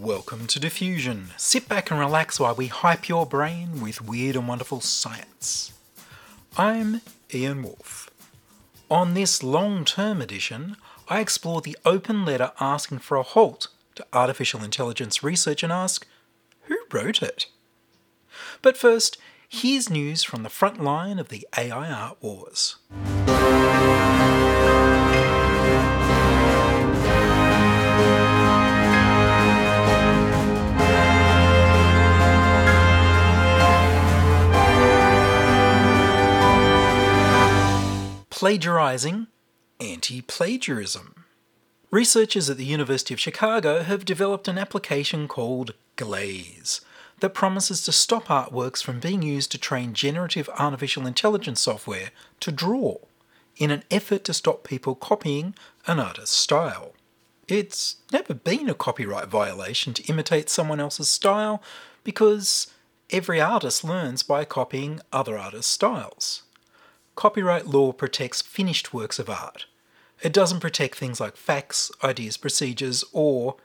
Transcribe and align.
welcome 0.00 0.46
to 0.46 0.58
Diffusion. 0.58 1.26
Sit 1.36 1.68
back 1.68 1.90
and 1.90 2.00
relax 2.00 2.40
while 2.40 2.54
we 2.54 2.68
hype 2.68 3.06
your 3.06 3.26
brain 3.26 3.82
with 3.82 4.00
weird 4.00 4.34
and 4.34 4.48
wonderful 4.48 4.80
science. 4.80 5.74
I'm 6.56 7.02
Ian 7.34 7.62
Woolf. 7.62 8.08
On 8.90 9.12
this 9.12 9.42
long 9.42 9.84
term 9.84 10.22
edition, 10.22 10.76
I 11.08 11.20
explore 11.20 11.60
the 11.60 11.76
open 11.84 12.24
letter 12.24 12.52
asking 12.60 13.00
for 13.00 13.18
a 13.18 13.22
halt 13.22 13.68
to 13.96 14.06
artificial 14.14 14.64
intelligence 14.64 15.22
research 15.22 15.62
and 15.62 15.72
ask 15.72 16.06
who 16.62 16.78
wrote 16.90 17.22
it? 17.22 17.46
But 18.62 18.78
first, 18.78 19.18
here's 19.48 19.90
news 19.90 20.22
from 20.24 20.44
the 20.44 20.48
front 20.48 20.82
line 20.82 21.18
of 21.18 21.28
the 21.28 21.46
AI 21.58 21.90
art 21.90 22.16
wars. 22.22 22.76
Plagiarizing 38.50 39.28
anti 39.78 40.22
plagiarism. 40.22 41.24
Researchers 41.92 42.50
at 42.50 42.56
the 42.56 42.64
University 42.64 43.14
of 43.14 43.20
Chicago 43.20 43.84
have 43.84 44.04
developed 44.04 44.48
an 44.48 44.58
application 44.58 45.28
called 45.28 45.74
Glaze 45.94 46.80
that 47.20 47.30
promises 47.30 47.84
to 47.84 47.92
stop 47.92 48.24
artworks 48.24 48.82
from 48.82 48.98
being 48.98 49.22
used 49.22 49.52
to 49.52 49.58
train 49.58 49.94
generative 49.94 50.50
artificial 50.58 51.06
intelligence 51.06 51.60
software 51.60 52.10
to 52.40 52.50
draw 52.50 52.96
in 53.56 53.70
an 53.70 53.84
effort 53.88 54.24
to 54.24 54.34
stop 54.34 54.64
people 54.64 54.96
copying 54.96 55.54
an 55.86 56.00
artist's 56.00 56.36
style. 56.36 56.92
It's 57.46 57.98
never 58.10 58.34
been 58.34 58.68
a 58.68 58.74
copyright 58.74 59.28
violation 59.28 59.94
to 59.94 60.06
imitate 60.06 60.50
someone 60.50 60.80
else's 60.80 61.08
style 61.08 61.62
because 62.02 62.66
every 63.10 63.40
artist 63.40 63.84
learns 63.84 64.24
by 64.24 64.44
copying 64.44 64.98
other 65.12 65.38
artists' 65.38 65.70
styles. 65.70 66.42
Copyright 67.14 67.66
law 67.66 67.92
protects 67.92 68.42
finished 68.42 68.94
works 68.94 69.18
of 69.18 69.28
art. 69.28 69.66
It 70.22 70.32
doesn't 70.32 70.60
protect 70.60 70.96
things 70.96 71.20
like 71.20 71.36
facts, 71.36 71.90
ideas, 72.02 72.36
procedures, 72.36 73.04
or 73.12 73.56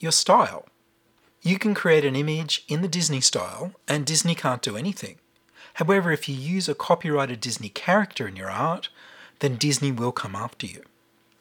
your 0.00 0.12
style. 0.12 0.66
You 1.42 1.58
can 1.58 1.74
create 1.74 2.04
an 2.04 2.16
image 2.16 2.64
in 2.68 2.82
the 2.82 2.88
Disney 2.88 3.20
style, 3.20 3.72
and 3.86 4.04
Disney 4.04 4.34
can't 4.34 4.62
do 4.62 4.76
anything. 4.76 5.16
However, 5.74 6.10
if 6.10 6.28
you 6.28 6.34
use 6.34 6.68
a 6.68 6.74
copyrighted 6.74 7.40
Disney 7.40 7.68
character 7.68 8.26
in 8.26 8.36
your 8.36 8.50
art, 8.50 8.88
then 9.38 9.56
Disney 9.56 9.92
will 9.92 10.12
come 10.12 10.34
after 10.34 10.66
you. 10.66 10.82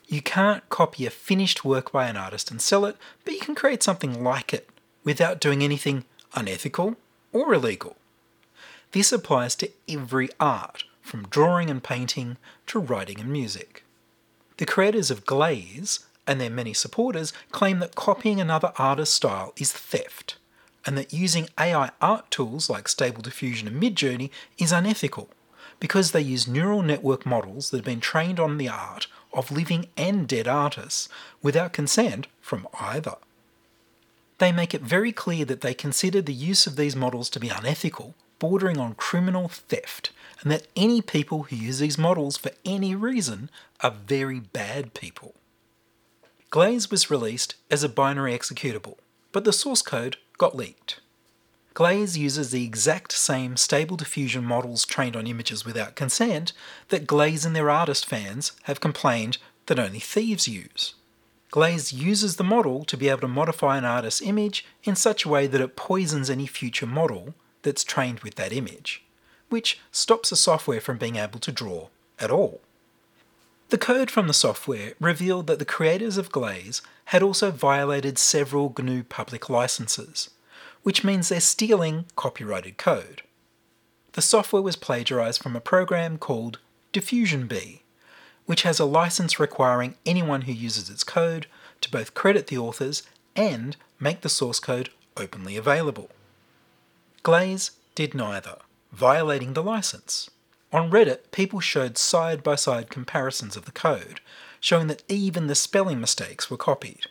You 0.07 0.21
can't 0.21 0.67
copy 0.69 1.05
a 1.05 1.09
finished 1.09 1.65
work 1.65 1.91
by 1.91 2.07
an 2.07 2.15
artist 2.15 2.51
and 2.51 2.61
sell 2.61 2.85
it, 2.85 2.95
but 3.25 3.33
you 3.33 3.39
can 3.39 3.55
create 3.55 3.83
something 3.83 4.23
like 4.23 4.53
it 4.53 4.69
without 5.03 5.41
doing 5.41 5.63
anything 5.63 6.05
unethical 6.35 6.95
or 7.33 7.53
illegal. 7.53 7.97
This 8.91 9.11
applies 9.11 9.55
to 9.55 9.71
every 9.89 10.29
art, 10.39 10.83
from 11.07 11.27
drawing 11.27 11.69
and 11.69 11.83
painting 11.83 12.37
to 12.67 12.79
writing 12.79 13.19
and 13.19 13.29
music. 13.29 13.83
The 14.57 14.65
creators 14.65 15.09
of 15.09 15.25
Glaze 15.25 16.01
and 16.27 16.41
their 16.41 16.49
many 16.49 16.73
supporters 16.73 17.31
claim 17.51 17.79
that 17.79 17.95
copying 17.95 18.41
another 18.41 18.73
artist's 18.77 19.15
style 19.15 19.53
is 19.57 19.71
theft, 19.71 20.37
and 20.85 20.97
that 20.97 21.13
using 21.13 21.47
AI 21.59 21.91
art 22.01 22.29
tools 22.29 22.69
like 22.69 22.87
Stable 22.87 23.21
Diffusion 23.21 23.67
and 23.67 23.81
Midjourney 23.81 24.29
is 24.57 24.71
unethical 24.71 25.29
because 25.79 26.11
they 26.11 26.21
use 26.21 26.47
neural 26.47 26.81
network 26.81 27.25
models 27.25 27.69
that 27.69 27.77
have 27.77 27.85
been 27.85 27.99
trained 27.99 28.39
on 28.39 28.57
the 28.57 28.67
art 28.69 29.07
of 29.31 29.51
living 29.51 29.87
and 29.95 30.27
dead 30.27 30.47
artists 30.47 31.07
without 31.41 31.73
consent 31.73 32.27
from 32.41 32.67
either. 32.79 33.15
They 34.39 34.51
make 34.51 34.73
it 34.73 34.81
very 34.81 35.11
clear 35.11 35.45
that 35.45 35.61
they 35.61 35.73
consider 35.73 36.21
the 36.21 36.33
use 36.33 36.67
of 36.67 36.75
these 36.75 36.95
models 36.95 37.29
to 37.31 37.39
be 37.39 37.49
unethical, 37.49 38.15
bordering 38.39 38.77
on 38.77 38.95
criminal 38.95 39.47
theft, 39.47 40.11
and 40.41 40.51
that 40.51 40.67
any 40.75 41.01
people 41.01 41.43
who 41.43 41.55
use 41.55 41.79
these 41.79 41.97
models 41.97 42.37
for 42.37 42.51
any 42.65 42.95
reason 42.95 43.49
are 43.81 43.91
very 43.91 44.39
bad 44.39 44.93
people. 44.93 45.35
Glaze 46.49 46.89
was 46.89 47.11
released 47.11 47.55
as 47.69 47.83
a 47.83 47.89
binary 47.89 48.37
executable, 48.37 48.97
but 49.31 49.43
the 49.43 49.53
source 49.53 49.81
code 49.81 50.17
got 50.37 50.55
leaked. 50.55 50.99
Glaze 51.73 52.17
uses 52.17 52.49
the 52.49 52.63
exact 52.63 53.11
same 53.11 53.55
stable 53.55 53.97
diffusion 53.97 54.43
models 54.43 54.85
trained 54.85 55.15
on 55.15 55.27
images 55.27 55.63
without 55.63 55.95
consent 55.95 56.53
that 56.89 57.05
Glaze 57.05 57.45
and 57.45 57.55
their 57.55 57.69
artist 57.69 58.05
fans 58.05 58.53
have 58.63 58.79
complained 58.79 59.37
that 59.67 59.77
only 59.77 59.99
thieves 59.99 60.47
use. 60.47 60.95
Glaze 61.51 61.93
uses 61.93 62.37
the 62.37 62.43
model 62.43 62.83
to 62.85 62.97
be 62.97 63.09
able 63.09 63.21
to 63.21 63.27
modify 63.27 63.77
an 63.77 63.85
artist's 63.85 64.21
image 64.21 64.65
in 64.83 64.95
such 64.95 65.23
a 65.23 65.29
way 65.29 65.47
that 65.47 65.61
it 65.61 65.75
poisons 65.75 66.29
any 66.29 66.47
future 66.47 66.87
model 66.87 67.35
that's 67.61 67.83
trained 67.83 68.21
with 68.21 68.35
that 68.35 68.51
image, 68.51 69.03
which 69.49 69.79
stops 69.91 70.29
the 70.29 70.35
software 70.35 70.81
from 70.81 70.97
being 70.97 71.15
able 71.15 71.39
to 71.39 71.51
draw 71.51 71.87
at 72.19 72.31
all. 72.31 72.61
The 73.69 73.77
code 73.77 74.09
from 74.09 74.27
the 74.27 74.33
software 74.33 74.93
revealed 74.99 75.47
that 75.47 75.59
the 75.59 75.65
creators 75.65 76.17
of 76.17 76.31
Glaze 76.31 76.81
had 77.05 77.21
also 77.21 77.51
violated 77.51 78.17
several 78.17 78.73
GNU 78.77 79.03
public 79.03 79.49
licenses, 79.49 80.29
which 80.83 81.03
means 81.03 81.27
they're 81.27 81.41
stealing 81.41 82.05
copyrighted 82.15 82.77
code. 82.77 83.23
The 84.13 84.21
software 84.21 84.61
was 84.61 84.77
plagiarized 84.77 85.43
from 85.43 85.55
a 85.55 85.61
program 85.61 86.17
called 86.17 86.59
Diffusion 86.93 87.45
Bee, 87.47 87.83
which 88.45 88.63
has 88.63 88.79
a 88.79 88.85
license 88.85 89.39
requiring 89.39 89.95
anyone 90.05 90.43
who 90.43 90.53
uses 90.53 90.89
its 90.89 91.03
code 91.03 91.47
to 91.81 91.91
both 91.91 92.13
credit 92.13 92.47
the 92.47 92.57
authors 92.57 93.03
and 93.35 93.75
make 93.99 94.21
the 94.21 94.29
source 94.29 94.59
code 94.59 94.89
openly 95.17 95.57
available. 95.57 96.09
Glaze 97.21 97.71
did 97.95 98.15
neither, 98.15 98.55
violating 98.97 99.53
the 99.53 99.61
license. 99.61 100.29
On 100.73 100.89
Reddit, 100.89 101.31
people 101.31 101.59
showed 101.59 101.97
side 101.97 102.41
by 102.41 102.55
side 102.55 102.89
comparisons 102.89 103.55
of 103.55 103.65
the 103.65 103.71
code, 103.71 104.19
showing 104.59 104.87
that 104.87 105.03
even 105.07 105.45
the 105.47 105.55
spelling 105.55 106.01
mistakes 106.01 106.49
were 106.49 106.57
copied. 106.57 107.05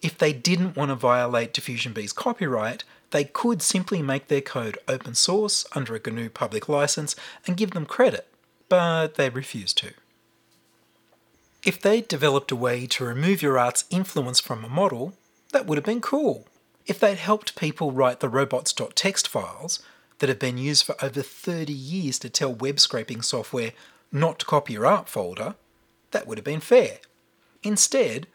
If 0.00 0.16
they 0.16 0.32
didn't 0.32 0.76
want 0.76 0.90
to 0.90 0.94
violate 0.94 1.52
Diffusion 1.52 1.92
Bee's 1.92 2.12
copyright, 2.12 2.84
they 3.10 3.24
could 3.24 3.60
simply 3.60 4.00
make 4.00 4.28
their 4.28 4.40
code 4.40 4.78
open 4.86 5.14
source 5.14 5.66
under 5.74 5.94
a 5.94 6.00
GNU 6.00 6.30
public 6.30 6.68
license 6.68 7.16
and 7.46 7.56
give 7.56 7.72
them 7.72 7.84
credit, 7.84 8.28
but 8.68 9.16
they 9.16 9.28
refused 9.28 9.76
to. 9.78 9.92
If 11.64 11.82
they'd 11.82 12.08
developed 12.08 12.52
a 12.52 12.56
way 12.56 12.86
to 12.86 13.04
remove 13.04 13.42
your 13.42 13.58
art's 13.58 13.84
influence 13.90 14.40
from 14.40 14.64
a 14.64 14.68
model, 14.68 15.14
that 15.52 15.66
would 15.66 15.76
have 15.76 15.84
been 15.84 16.00
cool. 16.00 16.46
If 16.86 17.00
they'd 17.00 17.18
helped 17.18 17.56
people 17.56 17.92
write 17.92 18.20
the 18.20 18.28
robots.txt 18.28 19.26
files 19.26 19.82
that 20.20 20.28
have 20.28 20.38
been 20.38 20.58
used 20.58 20.84
for 20.84 20.94
over 21.02 21.22
30 21.22 21.72
years 21.72 22.18
to 22.20 22.30
tell 22.30 22.54
web 22.54 22.78
scraping 22.78 23.20
software 23.20 23.72
not 24.12 24.38
to 24.38 24.46
copy 24.46 24.74
your 24.74 24.86
art 24.86 25.08
folder, 25.08 25.56
that 26.12 26.26
would 26.26 26.38
have 26.38 26.44
been 26.44 26.60
fair. 26.60 26.98
Instead, 27.62 28.26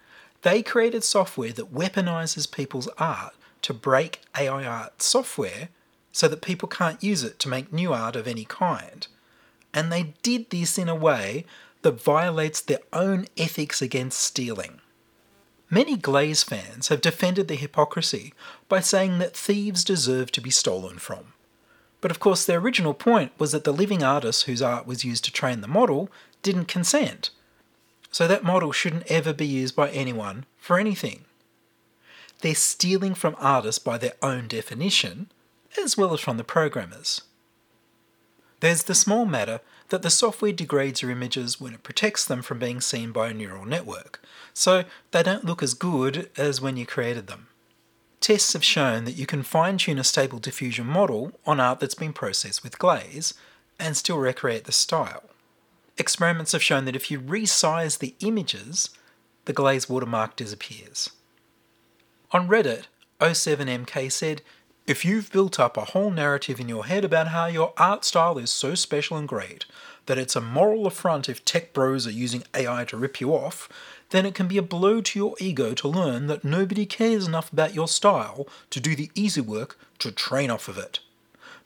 they 0.41 0.61
created 0.61 1.03
software 1.03 1.52
that 1.53 1.73
weaponizes 1.73 2.52
people's 2.52 2.87
art 2.97 3.34
to 3.61 3.73
break 3.73 4.22
AI 4.37 4.66
art 4.66 5.02
software 5.02 5.70
so 6.11 6.28
that 6.28 6.41
people 6.41 6.67
can't 6.67 7.03
use 7.03 7.23
it 7.23 7.40
to 7.40 7.49
make 7.49 7.73
new 7.73 7.93
art 7.93 8.16
of 8.16 8.28
any 8.28 8.46
kind. 8.46 9.08
And 9.73 9.91
they 9.91 10.14
did 10.23 10.49
this 10.49 10.78
in 10.78 10.87
a 10.87 10.96
way 10.96 11.46
that 11.82 12.02
violates 12.02 12.61
their 12.61 12.79
own 12.93 13.26
ethics 13.37 13.82
against 13.82 14.20
stealing. 14.20 14.79
Many 15.70 15.97
Glaze 15.97 16.43
fans 16.43 16.87
have 16.87 17.02
defended 17.02 17.47
the 17.47 17.55
hypocrisy 17.55 18.34
by 18.70 18.79
saying 18.79 19.17
that 19.20 19.35
thieves 19.35 19.84
deserve 19.84 20.32
to 20.32 20.41
be 20.41 20.52
stolen 20.52 20.99
from. 20.99 21.34
But 22.05 22.11
of 22.11 22.19
course, 22.19 22.46
their 22.46 22.59
original 22.59 22.93
point 22.93 23.31
was 23.40 23.52
that 23.52 23.63
the 23.63 23.73
living 23.73 24.03
artist 24.03 24.43
whose 24.43 24.61
art 24.61 24.85
was 24.85 25.03
used 25.03 25.25
to 25.25 25.31
train 25.31 25.61
the 25.61 25.67
model 25.67 26.07
didn't 26.43 26.67
consent. 26.67 27.31
So 28.11 28.28
that 28.28 28.43
model 28.43 28.72
shouldn't 28.72 29.07
ever 29.07 29.34
be 29.34 29.47
used 29.47 29.75
by 29.75 29.90
anyone 29.90 30.46
for 30.59 30.78
anything. 30.78 31.25
They're 32.41 32.53
stealing 32.53 33.16
from 33.16 33.35
artists 33.40 33.79
by 33.79 33.97
their 33.97 34.13
own 34.22 34.47
definition, 34.47 35.31
as 35.81 35.97
well 35.97 36.13
as 36.13 36.19
from 36.19 36.37
the 36.37 36.43
programmers. 36.43 37.23
There's 38.59 38.84
the 38.84 38.93
small 38.93 39.25
matter 39.25 39.61
that 39.90 40.03
the 40.03 40.11
software 40.11 40.53
degrades 40.53 41.01
your 41.01 41.09
images 41.09 41.59
when 41.59 41.73
it 41.73 41.81
protects 41.81 42.23
them 42.23 42.43
from 42.43 42.59
being 42.59 42.81
seen 42.81 43.13
by 43.13 43.29
a 43.29 43.34
neural 43.34 43.66
network, 43.66 44.22
so 44.53 44.84
they 45.09 45.23
don't 45.23 45.43
look 45.43 45.63
as 45.63 45.73
good 45.73 46.29
as 46.37 46.61
when 46.61 46.78
you 46.78 46.85
created 46.85 47.25
them. 47.25 47.47
Tests 48.20 48.53
have 48.53 48.64
shown 48.64 49.06
that 49.06 49.16
you 49.16 49.26
can 49.26 49.44
fine 49.44 49.78
tune 49.78 50.00
a 50.00 50.03
stable 50.03 50.40
diffusion 50.40 50.88
model 50.88 51.32
on 51.46 51.59
art 51.59 51.79
that's 51.79 51.96
been 51.96 52.14
processed 52.14 52.64
with 52.64 52.79
glaze 52.79 53.34
and 53.79 53.96
still 53.96 54.17
recreate 54.17 54.64
the 54.64 54.72
style. 54.72 55.23
Experiments 55.97 56.52
have 56.52 56.64
shown 56.64 56.85
that 56.85 56.96
if 56.96 57.09
you 57.09 57.20
resize 57.20 58.00
the 58.00 58.16
images, 58.20 58.90
the 59.46 59.53
glaze 59.53 59.88
watermark 59.88 60.35
disappears. 60.35 61.12
On 62.32 62.47
Reddit, 62.47 62.85
07MK 63.22 64.12
said, 64.12 64.41
If 64.88 65.06
you've 65.06 65.32
built 65.32 65.59
up 65.59 65.78
a 65.78 65.85
whole 65.85 66.11
narrative 66.11 66.59
in 66.59 66.68
your 66.68 66.85
head 66.85 67.06
about 67.06 67.29
how 67.29 67.46
your 67.46 67.73
art 67.78 68.03
style 68.03 68.38
is 68.38 68.50
so 68.50 68.76
special 68.76 69.18
and 69.18 69.28
great 69.28 69.66
that 70.06 70.18
it's 70.18 70.35
a 70.35 70.41
moral 70.41 70.85
affront 70.85 71.29
if 71.29 71.46
tech 71.46 71.73
bros 71.73 72.06
are 72.06 72.11
using 72.11 72.44
AI 72.53 72.85
to 72.85 72.97
rip 72.97 73.20
you 73.22 73.32
off, 73.34 73.70
then 74.09 74.25
it 74.25 74.35
can 74.35 74.47
be 74.47 74.57
a 74.57 74.63
blow 74.63 75.02
to 75.02 75.19
your 75.19 75.35
ego 75.40 75.73
to 75.73 75.87
learn 75.87 76.28
that 76.28 76.43
nobody 76.43 76.85
cares 76.85 77.28
enough 77.28 77.52
about 77.52 77.73
your 77.73 77.87
style 77.87 78.47
to 78.69 78.79
do 78.79 78.96
the 78.96 79.11
easy 79.16 79.41
work 79.41 79.78
to 79.99 80.11
train 80.11 80.49
off 80.49 80.67
of 80.67 80.78
it. 80.78 80.99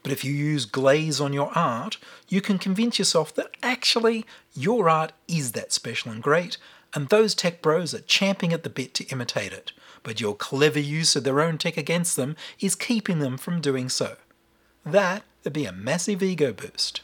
But 0.02 0.12
if 0.12 0.24
you 0.24 0.32
use 0.32 0.64
glaze 0.64 1.20
on 1.20 1.32
your 1.32 1.50
art, 1.56 1.98
you 2.28 2.40
can 2.40 2.58
convince 2.58 2.98
yourself 2.98 3.34
that 3.34 3.50
actually 3.62 4.24
your 4.54 4.88
art 4.88 5.12
is 5.28 5.52
that 5.52 5.72
special 5.72 6.10
and 6.10 6.22
great, 6.22 6.56
and 6.94 7.08
those 7.08 7.34
tech 7.34 7.60
bros 7.60 7.94
are 7.94 8.00
champing 8.00 8.52
at 8.52 8.62
the 8.62 8.70
bit 8.70 8.94
to 8.94 9.04
imitate 9.08 9.52
it. 9.52 9.72
But 10.02 10.20
your 10.20 10.34
clever 10.34 10.80
use 10.80 11.14
of 11.16 11.24
their 11.24 11.40
own 11.40 11.58
tech 11.58 11.76
against 11.76 12.16
them 12.16 12.34
is 12.58 12.74
keeping 12.74 13.18
them 13.18 13.36
from 13.36 13.60
doing 13.60 13.88
so. 13.88 14.16
That 14.84 15.22
would 15.44 15.52
be 15.52 15.66
a 15.66 15.72
massive 15.72 16.22
ego 16.22 16.52
boost. 16.52 17.02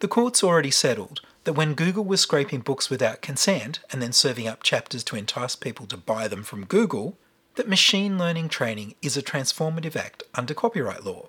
The 0.00 0.08
court's 0.08 0.42
already 0.42 0.72
settled 0.72 1.20
that 1.46 1.52
when 1.52 1.74
Google 1.74 2.04
was 2.04 2.20
scraping 2.20 2.58
books 2.58 2.90
without 2.90 3.22
consent 3.22 3.78
and 3.92 4.02
then 4.02 4.12
serving 4.12 4.48
up 4.48 4.64
chapters 4.64 5.04
to 5.04 5.14
entice 5.14 5.54
people 5.54 5.86
to 5.86 5.96
buy 5.96 6.26
them 6.26 6.42
from 6.42 6.66
Google, 6.66 7.16
that 7.54 7.68
machine 7.68 8.18
learning 8.18 8.48
training 8.48 8.96
is 9.00 9.16
a 9.16 9.22
transformative 9.22 9.94
act 9.94 10.24
under 10.34 10.54
copyright 10.54 11.04
law. 11.04 11.26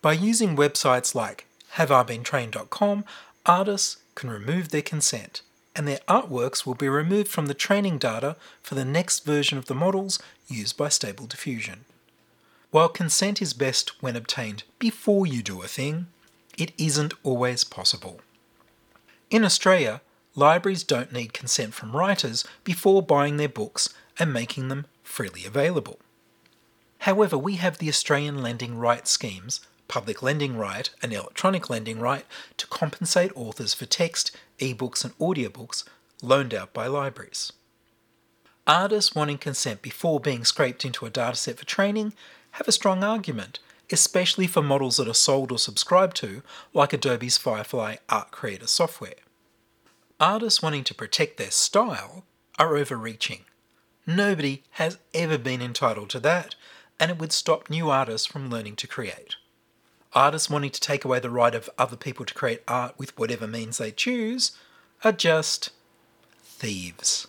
By 0.00 0.14
using 0.14 0.56
websites 0.56 1.14
like 1.14 1.44
haveibeentrained.com, 1.74 3.04
artists 3.44 3.98
can 4.14 4.30
remove 4.30 4.70
their 4.70 4.80
consent, 4.80 5.42
and 5.76 5.86
their 5.86 6.00
artworks 6.08 6.64
will 6.64 6.74
be 6.74 6.88
removed 6.88 7.28
from 7.28 7.46
the 7.46 7.54
training 7.54 7.98
data 7.98 8.34
for 8.62 8.76
the 8.76 8.84
next 8.84 9.26
version 9.26 9.58
of 9.58 9.66
the 9.66 9.74
models 9.74 10.18
used 10.48 10.78
by 10.78 10.88
Stable 10.88 11.26
Diffusion. 11.26 11.84
While 12.70 12.88
consent 12.88 13.42
is 13.42 13.52
best 13.52 14.02
when 14.02 14.16
obtained 14.16 14.62
before 14.78 15.26
you 15.26 15.42
do 15.42 15.60
a 15.60 15.68
thing, 15.68 16.06
it 16.56 16.72
isn't 16.78 17.12
always 17.22 17.62
possible. 17.62 18.22
In 19.30 19.44
Australia, 19.44 20.00
libraries 20.34 20.84
don't 20.84 21.12
need 21.12 21.32
consent 21.32 21.74
from 21.74 21.94
writers 21.94 22.44
before 22.64 23.02
buying 23.02 23.36
their 23.36 23.48
books 23.48 23.92
and 24.18 24.32
making 24.32 24.68
them 24.68 24.86
freely 25.02 25.44
available. 25.44 25.98
However, 27.00 27.36
we 27.36 27.56
have 27.56 27.78
the 27.78 27.88
Australian 27.88 28.42
lending 28.42 28.76
right 28.78 29.06
schemes 29.06 29.60
public 29.88 30.22
lending 30.22 30.56
right 30.56 30.90
and 31.02 31.12
electronic 31.12 31.68
lending 31.70 31.98
right 31.98 32.24
to 32.58 32.66
compensate 32.66 33.34
authors 33.34 33.74
for 33.74 33.86
text, 33.86 34.30
ebooks, 34.60 35.02
and 35.02 35.16
audiobooks 35.18 35.84
loaned 36.22 36.54
out 36.54 36.72
by 36.72 36.86
libraries. 36.86 37.52
Artists 38.66 39.14
wanting 39.14 39.38
consent 39.38 39.80
before 39.80 40.20
being 40.20 40.44
scraped 40.44 40.84
into 40.84 41.06
a 41.06 41.10
dataset 41.10 41.56
for 41.56 41.64
training 41.64 42.12
have 42.52 42.68
a 42.68 42.72
strong 42.72 43.02
argument, 43.02 43.58
especially 43.90 44.46
for 44.46 44.62
models 44.62 44.96
that 44.96 45.08
are 45.08 45.14
sold 45.14 45.52
or 45.52 45.58
subscribed 45.58 46.16
to, 46.16 46.42
like 46.72 46.92
Adobe's 46.92 47.38
Firefly 47.38 47.96
Art 48.08 48.30
Creator 48.30 48.66
software. 48.66 49.14
Artists 50.20 50.62
wanting 50.62 50.84
to 50.84 50.94
protect 50.94 51.36
their 51.36 51.50
style 51.50 52.24
are 52.58 52.76
overreaching. 52.76 53.44
Nobody 54.06 54.64
has 54.72 54.98
ever 55.14 55.38
been 55.38 55.62
entitled 55.62 56.10
to 56.10 56.20
that, 56.20 56.54
and 56.98 57.10
it 57.10 57.18
would 57.18 57.32
stop 57.32 57.70
new 57.70 57.90
artists 57.90 58.26
from 58.26 58.50
learning 58.50 58.76
to 58.76 58.86
create 58.86 59.36
artists 60.12 60.50
wanting 60.50 60.70
to 60.70 60.80
take 60.80 61.04
away 61.04 61.20
the 61.20 61.30
right 61.30 61.54
of 61.54 61.70
other 61.78 61.96
people 61.96 62.24
to 62.24 62.34
create 62.34 62.62
art 62.66 62.94
with 62.98 63.16
whatever 63.18 63.46
means 63.46 63.78
they 63.78 63.90
choose 63.90 64.52
are 65.04 65.12
just 65.12 65.70
thieves. 66.42 67.28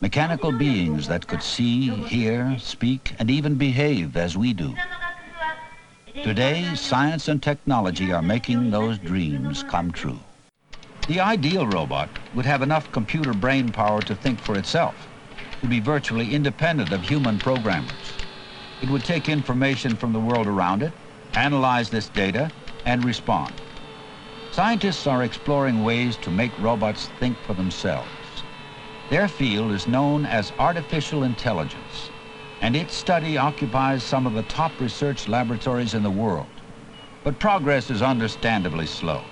Mechanical 0.00 0.50
beings 0.50 1.06
that 1.06 1.28
could 1.28 1.40
see, 1.40 1.88
hear, 1.88 2.58
speak, 2.58 3.14
and 3.20 3.30
even 3.30 3.54
behave 3.54 4.16
as 4.16 4.36
we 4.36 4.52
do. 4.52 4.74
Today, 6.22 6.74
science 6.76 7.26
and 7.26 7.42
technology 7.42 8.12
are 8.12 8.22
making 8.22 8.70
those 8.70 8.98
dreams 8.98 9.64
come 9.64 9.90
true. 9.90 10.20
The 11.08 11.18
ideal 11.18 11.66
robot 11.66 12.08
would 12.32 12.46
have 12.46 12.62
enough 12.62 12.90
computer 12.92 13.34
brain 13.34 13.72
power 13.72 14.00
to 14.02 14.14
think 14.14 14.38
for 14.38 14.56
itself, 14.56 14.94
to 15.60 15.66
be 15.66 15.80
virtually 15.80 16.32
independent 16.32 16.92
of 16.92 17.02
human 17.02 17.40
programmers. 17.40 18.18
It 18.80 18.88
would 18.88 19.04
take 19.04 19.28
information 19.28 19.96
from 19.96 20.12
the 20.12 20.20
world 20.20 20.46
around 20.46 20.84
it, 20.84 20.92
analyze 21.34 21.90
this 21.90 22.08
data, 22.08 22.52
and 22.86 23.04
respond. 23.04 23.52
Scientists 24.52 25.08
are 25.08 25.24
exploring 25.24 25.82
ways 25.82 26.16
to 26.18 26.30
make 26.30 26.56
robots 26.58 27.08
think 27.18 27.36
for 27.44 27.54
themselves. 27.54 28.44
Their 29.10 29.26
field 29.26 29.72
is 29.72 29.88
known 29.88 30.26
as 30.26 30.52
artificial 30.60 31.24
intelligence, 31.24 32.10
and 32.64 32.74
its 32.74 32.96
study 32.96 33.36
occupies 33.36 34.02
some 34.02 34.26
of 34.26 34.32
the 34.32 34.42
top 34.44 34.80
research 34.80 35.28
laboratories 35.28 35.92
in 35.92 36.02
the 36.02 36.10
world. 36.10 36.48
But 37.22 37.38
progress 37.38 37.90
is 37.90 38.00
understandably 38.00 38.86
slow 38.86 39.22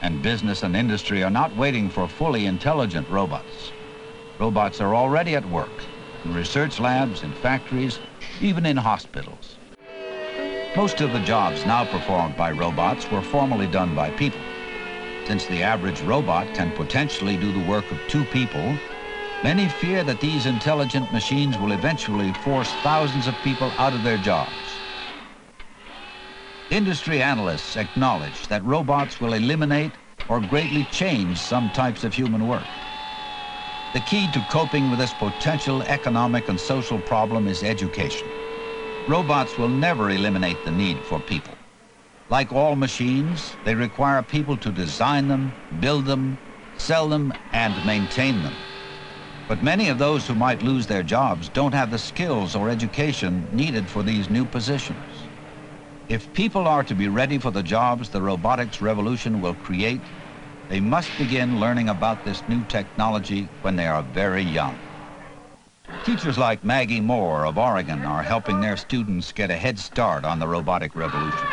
and 0.00 0.22
business 0.22 0.62
and 0.62 0.74
industry 0.74 1.22
are 1.22 1.30
not 1.30 1.54
waiting 1.56 1.90
for 1.90 2.08
fully 2.08 2.46
intelligent 2.46 3.06
robots. 3.10 3.70
Robots 4.38 4.80
are 4.80 4.94
already 4.94 5.34
at 5.34 5.44
work 5.50 5.84
in 6.24 6.32
research 6.32 6.80
labs, 6.80 7.22
in 7.22 7.32
factories, 7.32 7.98
even 8.40 8.64
in 8.64 8.78
hospitals. 8.78 9.58
Most 10.74 11.02
of 11.02 11.12
the 11.12 11.20
jobs 11.20 11.66
now 11.66 11.84
performed 11.84 12.34
by 12.38 12.50
robots 12.50 13.10
were 13.10 13.20
formerly 13.20 13.66
done 13.66 13.94
by 13.94 14.08
people. 14.12 14.40
Since 15.26 15.44
the 15.48 15.62
average 15.62 16.00
robot 16.00 16.54
can 16.54 16.72
potentially 16.72 17.36
do 17.36 17.52
the 17.52 17.68
work 17.70 17.90
of 17.90 17.98
two 18.08 18.24
people, 18.24 18.74
many 19.42 19.68
fear 19.68 20.04
that 20.04 20.20
these 20.20 20.46
intelligent 20.46 21.12
machines 21.12 21.58
will 21.58 21.72
eventually 21.72 22.32
force 22.32 22.72
thousands 22.82 23.26
of 23.26 23.42
people 23.42 23.72
out 23.78 23.94
of 23.94 24.02
their 24.02 24.18
jobs. 24.18 24.80
Industry 26.70 27.22
analysts 27.22 27.76
acknowledge 27.76 28.46
that 28.48 28.64
robots 28.64 29.20
will 29.20 29.32
eliminate 29.32 29.92
or 30.28 30.40
greatly 30.40 30.84
change 30.84 31.38
some 31.38 31.70
types 31.70 32.04
of 32.04 32.14
human 32.14 32.46
work. 32.46 32.68
The 33.92 34.00
key 34.00 34.28
to 34.28 34.40
coping 34.42 34.88
with 34.90 35.00
this 35.00 35.12
potential 35.14 35.82
economic 35.82 36.48
and 36.48 36.60
social 36.60 37.00
problem 37.00 37.48
is 37.48 37.64
education. 37.64 38.28
Robots 39.08 39.58
will 39.58 39.68
never 39.68 40.10
eliminate 40.10 40.64
the 40.64 40.70
need 40.70 40.98
for 41.04 41.18
people. 41.18 41.58
Like 42.28 42.52
all 42.52 42.76
machines, 42.76 43.56
they 43.64 43.74
require 43.74 44.22
people 44.22 44.56
to 44.58 44.70
design 44.70 45.26
them, 45.26 45.52
build 45.80 46.06
them, 46.06 46.38
sell 46.78 47.08
them, 47.08 47.34
and 47.52 47.84
maintain 47.84 48.42
them. 48.42 48.69
But 49.50 49.64
many 49.64 49.88
of 49.88 49.98
those 49.98 50.28
who 50.28 50.36
might 50.36 50.62
lose 50.62 50.86
their 50.86 51.02
jobs 51.02 51.48
don't 51.48 51.74
have 51.74 51.90
the 51.90 51.98
skills 51.98 52.54
or 52.54 52.70
education 52.70 53.48
needed 53.50 53.88
for 53.88 54.04
these 54.04 54.30
new 54.30 54.44
positions. 54.44 55.26
If 56.08 56.32
people 56.34 56.68
are 56.68 56.84
to 56.84 56.94
be 56.94 57.08
ready 57.08 57.36
for 57.36 57.50
the 57.50 57.64
jobs 57.64 58.10
the 58.10 58.22
robotics 58.22 58.80
revolution 58.80 59.40
will 59.40 59.54
create, 59.54 60.02
they 60.68 60.78
must 60.78 61.18
begin 61.18 61.58
learning 61.58 61.88
about 61.88 62.24
this 62.24 62.44
new 62.48 62.62
technology 62.66 63.48
when 63.62 63.74
they 63.74 63.88
are 63.88 64.02
very 64.02 64.44
young. 64.44 64.78
Teachers 66.04 66.38
like 66.38 66.62
Maggie 66.62 67.00
Moore 67.00 67.44
of 67.44 67.58
Oregon 67.58 68.04
are 68.04 68.22
helping 68.22 68.60
their 68.60 68.76
students 68.76 69.32
get 69.32 69.50
a 69.50 69.56
head 69.56 69.80
start 69.80 70.24
on 70.24 70.38
the 70.38 70.46
robotic 70.46 70.94
revolution. 70.94 71.48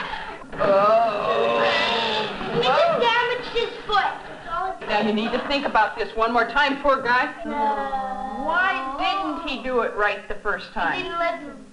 He 0.51 0.60
just 2.62 3.01
damaged 3.01 3.50
his 3.56 3.70
foot. 3.88 4.13
Now 4.88 5.01
you 5.01 5.13
need 5.13 5.32
to 5.34 5.39
think 5.48 5.65
about 5.65 5.98
this 5.98 6.15
one 6.15 6.32
more 6.32 6.46
time, 6.46 6.82
poor 6.82 7.01
guy. 7.01 7.34
No. 7.46 7.51
Why 8.46 8.96
didn't 8.98 9.48
he 9.48 9.62
do 9.62 9.82
it 9.82 9.94
right 9.96 10.27
the 10.27 10.36
first 10.36 10.72
time? 10.72 10.98
He 10.98 11.03
didn't 11.03 11.20
listen. 11.20 11.65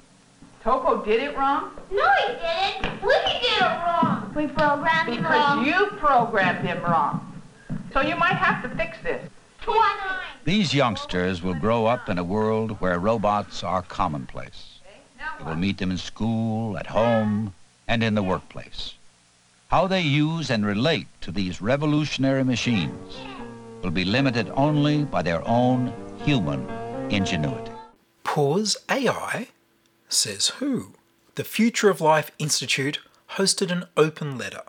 Topo 0.62 1.04
did 1.04 1.22
it 1.22 1.36
wrong? 1.36 1.70
No, 1.92 2.08
he 2.26 2.32
didn't. 2.32 3.02
Willie 3.02 3.40
did 3.40 3.62
it 3.62 3.84
wrong. 3.86 4.32
We 4.34 4.48
programmed 4.48 5.10
Because 5.10 5.24
wrong. 5.24 5.64
Because 5.64 5.80
you 5.80 5.86
programmed 5.98 6.66
him 6.66 6.82
wrong. 6.82 7.32
So 7.92 8.00
you 8.00 8.16
might 8.16 8.34
have 8.34 8.62
to 8.62 8.76
fix 8.76 8.98
this. 9.02 9.22
These 10.44 10.74
youngsters 10.74 11.42
will 11.42 11.54
grow 11.54 11.86
up 11.86 12.08
in 12.08 12.18
a 12.18 12.24
world 12.24 12.80
where 12.80 12.98
robots 12.98 13.62
are 13.62 13.82
commonplace. 13.82 14.80
You 15.38 15.46
will 15.46 15.56
meet 15.56 15.78
them 15.78 15.90
in 15.90 15.98
school, 15.98 16.76
at 16.76 16.86
home, 16.86 17.54
and 17.88 18.02
in 18.02 18.14
the 18.14 18.22
workplace. 18.22 18.94
How 19.74 19.88
they 19.88 20.02
use 20.02 20.50
and 20.52 20.64
relate 20.64 21.08
to 21.22 21.32
these 21.32 21.60
revolutionary 21.60 22.44
machines 22.44 23.16
will 23.82 23.90
be 23.90 24.04
limited 24.04 24.48
only 24.54 25.02
by 25.02 25.20
their 25.20 25.42
own 25.48 25.92
human 26.24 26.70
ingenuity. 27.10 27.72
Pause 28.22 28.76
AI? 28.88 29.48
Says 30.08 30.50
who? 30.60 30.92
The 31.34 31.42
Future 31.42 31.90
of 31.90 32.00
Life 32.00 32.30
Institute 32.38 33.00
hosted 33.30 33.72
an 33.72 33.86
open 33.96 34.38
letter 34.38 34.62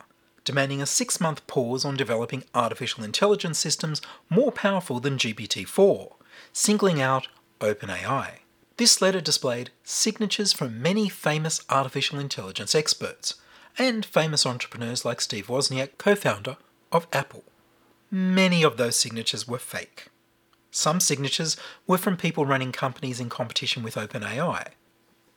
demanding 0.44 0.82
a 0.82 0.88
six 0.88 1.22
month 1.22 1.46
pause 1.46 1.86
on 1.86 1.96
developing 1.96 2.44
artificial 2.56 3.04
intelligence 3.04 3.60
systems 3.60 4.02
more 4.28 4.52
powerful 4.52 5.00
than 5.00 5.20
GPT 5.20 5.68
4, 5.68 6.16
singling 6.52 7.00
out 7.00 7.28
OpenAI. 7.60 8.40
This 8.78 9.04
letter 9.04 9.22
displayed 9.22 9.70
signatures 9.84 10.52
from 10.52 10.82
many 10.82 11.10
famous 11.10 11.62
artificial 11.70 12.18
intelligence 12.18 12.74
experts 12.74 13.36
and 13.78 14.06
famous 14.06 14.46
entrepreneurs 14.46 15.06
like 15.06 15.22
Steve 15.22 15.48
Wozniak, 15.48 15.98
co 15.98 16.16
founder 16.16 16.58
of 16.92 17.08
Apple. 17.12 17.44
Many 18.12 18.64
of 18.64 18.78
those 18.78 18.96
signatures 18.96 19.48
were 19.48 19.60
fake. 19.60 20.08
Some 20.72 21.00
signatures 21.00 21.58
were 21.88 21.98
from 21.98 22.18
people 22.18 22.46
running 22.46 22.72
companies 22.72 23.20
in 23.20 23.30
competition 23.30 23.84
with 23.84 23.96
OpenAI. 23.96 24.68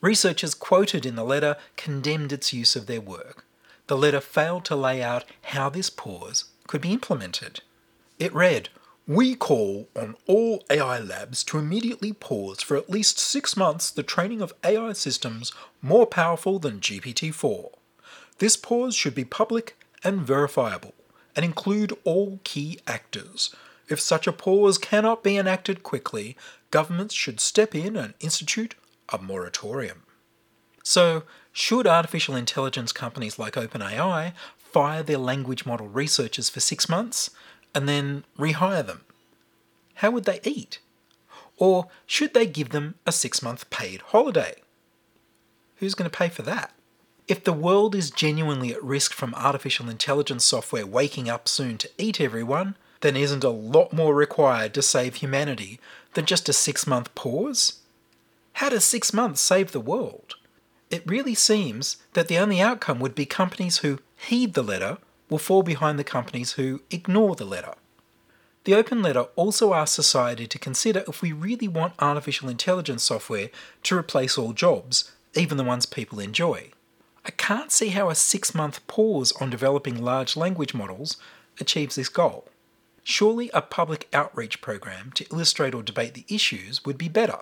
Researchers 0.01 0.55
quoted 0.55 1.05
in 1.07 1.17
the 1.17 1.25
letter 1.25 1.57
condemned 1.77 2.33
its 2.33 2.53
use 2.53 2.77
of 2.77 2.87
their 2.87 3.01
work. 3.01 3.45
The 3.89 3.97
letter 3.97 4.21
failed 4.21 4.65
to 4.67 4.77
lay 4.77 5.03
out 5.03 5.25
how 5.43 5.71
this 5.71 5.91
pause 5.91 6.45
could 6.67 6.81
be 6.81 6.93
implemented. 6.93 7.63
It 8.19 8.35
read, 8.35 8.69
We 9.07 9.35
call 9.35 9.89
on 9.97 10.17
all 10.27 10.65
AI 10.71 10.99
labs 11.01 11.43
to 11.45 11.59
immediately 11.59 12.13
pause 12.13 12.63
for 12.63 12.77
at 12.77 12.91
least 12.91 13.19
six 13.19 13.57
months 13.57 13.91
the 13.91 14.03
training 14.03 14.43
of 14.43 14.53
AI 14.63 14.93
systems 14.93 15.53
more 15.81 16.07
powerful 16.07 16.59
than 16.59 16.81
GPT 16.81 17.33
4. 17.33 17.71
This 18.39 18.57
pause 18.57 18.95
should 18.95 19.15
be 19.15 19.25
public 19.25 19.77
and 20.05 20.21
verifiable 20.21 20.95
and 21.35 21.45
include 21.45 21.97
all 22.05 22.41
key 22.45 22.79
actors. 22.87 23.55
If 23.89 24.01
such 24.01 24.27
a 24.27 24.33
pause 24.33 24.79
cannot 24.79 25.23
be 25.23 25.37
enacted 25.37 25.83
quickly, 25.83 26.37
governments 26.71 27.15
should 27.15 27.41
step 27.41 27.75
in 27.75 27.97
and 27.97 28.15
institute 28.21 28.75
a 29.09 29.19
moratorium. 29.19 30.03
So, 30.83 31.25
should 31.53 31.87
artificial 31.87 32.37
intelligence 32.37 32.93
companies 32.93 33.39
like 33.39 33.55
OpenAI 33.55 34.33
fire 34.57 35.03
their 35.03 35.19
language 35.19 35.67
model 35.67 35.89
researchers 35.89 36.49
for 36.49 36.61
six 36.61 36.89
months 36.89 37.31
and 37.75 37.89
then 37.89 38.25
rehire 38.39 38.87
them? 38.87 39.03
How 39.95 40.11
would 40.11 40.25
they 40.25 40.41
eat? 40.45 40.79
Or 41.57 41.89
should 42.07 42.35
they 42.35 42.47
give 42.47 42.71
them 42.71 42.95
a 43.07 43.13
six 43.13 43.43
month 43.43 43.69
paid 43.71 44.01
holiday? 44.03 44.57
Who's 45.77 45.95
going 45.95 46.09
to 46.11 46.17
pay 46.17 46.29
for 46.29 46.43
that? 46.43 46.73
If 47.29 47.45
the 47.45 47.53
world 47.53 47.95
is 47.95 48.11
genuinely 48.11 48.73
at 48.73 48.83
risk 48.83 49.13
from 49.13 49.35
artificial 49.35 49.91
intelligence 49.91 50.47
software 50.47 50.87
waking 50.87 51.29
up 51.29 51.47
soon 51.47 51.77
to 51.77 51.91
eat 51.99 52.23
everyone, 52.23 52.75
then 53.03 53.17
isn't 53.17 53.45
a 53.45 53.51
lot 53.51 53.93
more 53.93 54.15
required 54.15 54.73
to 54.73 54.83
save 54.83 55.17
humanity 55.17 55.79
than 56.15 56.25
just 56.25 56.49
a 56.49 56.55
six 56.55 56.87
month 56.87 57.15
pause? 57.15 57.81
How 58.55 58.71
does 58.71 58.85
six 58.85 59.13
months 59.13 59.43
save 59.43 59.73
the 59.73 59.81
world? 59.81 60.37
It 60.91 61.03
really 61.05 61.35
seems 61.35 61.99
that 62.15 62.29
the 62.29 62.39
only 62.39 62.63
outcome 62.63 62.99
would 62.99 63.15
be 63.15 63.27
companies 63.27 63.79
who 63.79 63.99
heed 64.17 64.55
the 64.55 64.65
letter 64.65 64.97
will 65.29 65.37
fall 65.37 65.63
behind 65.63 65.99
the 65.99 66.05
companies 66.05 66.53
who 66.53 66.81
ignore 66.91 67.37
the 67.37 67.45
letter. 67.45 67.75
The 68.65 68.75
open 68.75 69.03
letter 69.03 69.27
also 69.37 69.75
asks 69.75 69.95
society 69.95 70.47
to 70.47 70.59
consider 70.59 71.05
if 71.07 71.21
we 71.21 71.33
really 71.33 71.69
want 71.69 71.93
artificial 71.99 72.49
intelligence 72.49 73.03
software 73.03 73.51
to 73.83 73.99
replace 73.99 74.39
all 74.39 74.55
jobs, 74.55 75.13
even 75.35 75.59
the 75.59 75.65
ones 75.65 75.85
people 75.85 76.21
enjoy. 76.21 76.71
I 77.29 77.33
can't 77.33 77.71
see 77.71 77.89
how 77.89 78.09
a 78.09 78.15
six 78.15 78.55
month 78.55 78.85
pause 78.87 79.33
on 79.33 79.51
developing 79.51 80.03
large 80.03 80.35
language 80.35 80.73
models 80.73 81.19
achieves 81.61 81.97
this 81.97 82.09
goal. 82.09 82.49
Surely 83.05 83.51
a 83.53 83.61
public 83.61 84.09
outreach 84.15 84.63
program 84.63 85.13
to 85.13 85.27
illustrate 85.31 85.75
or 85.75 85.83
debate 85.83 86.15
the 86.15 86.25
issues 86.35 86.87
would 86.87 86.97
be 86.97 87.09
better. 87.09 87.41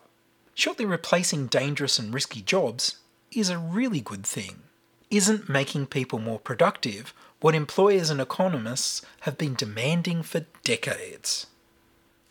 Surely 0.55 0.85
replacing 0.85 1.47
dangerous 1.47 2.01
and 2.01 2.13
risky 2.13 2.43
jobs 2.43 2.97
is 3.31 3.49
a 3.49 3.59
really 3.59 4.01
good 4.01 4.27
thing. 4.27 4.65
Isn't 5.09 5.49
making 5.49 5.87
people 5.87 6.19
more 6.19 6.41
productive 6.41 7.15
what 7.41 7.55
employers 7.55 8.11
and 8.11 8.21
economists 8.21 9.03
have 9.21 9.39
been 9.39 9.55
demanding 9.55 10.25
for 10.25 10.47
decades? 10.65 11.47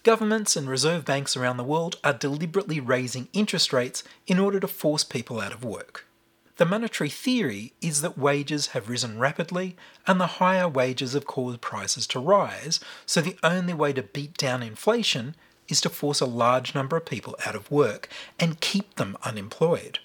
Governments 0.04 0.58
and 0.58 0.68
reserve 0.68 1.06
banks 1.06 1.38
around 1.38 1.56
the 1.56 1.64
world 1.64 2.00
are 2.04 2.12
deliberately 2.12 2.82
raising 2.82 3.30
interest 3.32 3.72
rates 3.72 4.04
in 4.28 4.40
order 4.40 4.60
to 4.60 4.68
force 4.68 5.06
people 5.06 5.40
out 5.40 5.54
of 5.54 5.64
work. 5.64 6.05
The 6.58 6.66
monetary 6.66 7.10
theory 7.10 7.74
is 7.82 8.02
that 8.02 8.18
wages 8.18 8.68
have 8.68 8.88
risen 8.88 9.20
rapidly 9.20 9.76
and 10.08 10.20
the 10.22 10.40
higher 10.40 10.70
wages 10.70 11.12
have 11.12 11.26
caused 11.26 11.60
prices 11.60 12.08
to 12.08 12.20
rise, 12.20 12.80
so 13.06 13.20
the 13.20 13.38
only 13.44 13.74
way 13.74 13.92
to 13.92 14.04
beat 14.04 14.38
down 14.38 14.64
inflation 14.64 15.36
is 15.68 15.82
to 15.82 15.90
force 15.90 16.22
a 16.22 16.26
large 16.26 16.74
number 16.74 16.96
of 16.96 17.06
people 17.06 17.36
out 17.46 17.56
of 17.56 17.70
work 17.70 18.08
and 18.40 18.62
keep 18.62 18.96
them 18.96 19.18
unemployed. 19.24 20.00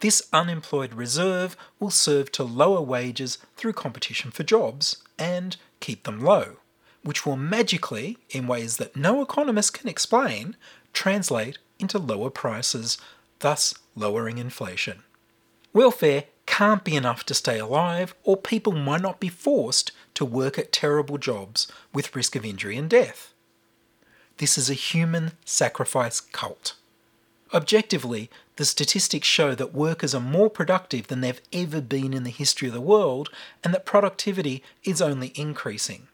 This 0.00 0.28
unemployed 0.34 0.92
reserve 0.92 1.56
will 1.80 1.90
serve 1.90 2.30
to 2.32 2.44
lower 2.44 2.82
wages 2.82 3.38
through 3.56 3.72
competition 3.72 4.30
for 4.30 4.42
jobs 4.42 5.02
and 5.18 5.56
keep 5.80 6.02
them 6.02 6.20
low, 6.20 6.56
which 7.04 7.24
will 7.24 7.36
magically, 7.36 8.18
in 8.28 8.46
ways 8.46 8.76
that 8.76 8.96
no 8.96 9.22
economist 9.22 9.72
can 9.72 9.88
explain, 9.88 10.56
translate 10.92 11.56
into 11.78 11.98
lower 11.98 12.28
prices, 12.28 12.98
thus 13.38 13.74
lowering 13.94 14.36
inflation. 14.36 15.02
Welfare 15.76 16.24
can't 16.46 16.84
be 16.84 16.96
enough 16.96 17.26
to 17.26 17.34
stay 17.34 17.58
alive, 17.58 18.14
or 18.24 18.38
people 18.38 18.72
might 18.72 19.02
not 19.02 19.20
be 19.20 19.28
forced 19.28 19.92
to 20.14 20.24
work 20.24 20.58
at 20.58 20.72
terrible 20.72 21.18
jobs 21.18 21.70
with 21.92 22.16
risk 22.16 22.34
of 22.34 22.46
injury 22.46 22.78
and 22.78 22.88
death. 22.88 23.34
This 24.38 24.56
is 24.56 24.70
a 24.70 24.72
human 24.72 25.32
sacrifice 25.44 26.18
cult. 26.18 26.76
Objectively, 27.52 28.30
the 28.56 28.64
statistics 28.64 29.28
show 29.28 29.54
that 29.54 29.74
workers 29.74 30.14
are 30.14 30.20
more 30.20 30.48
productive 30.48 31.08
than 31.08 31.20
they've 31.20 31.42
ever 31.52 31.82
been 31.82 32.14
in 32.14 32.24
the 32.24 32.30
history 32.30 32.68
of 32.68 32.74
the 32.74 32.80
world 32.80 33.28
and 33.62 33.74
that 33.74 33.84
productivity 33.84 34.62
is 34.82 35.02
only 35.02 35.30
increasing. 35.34 36.08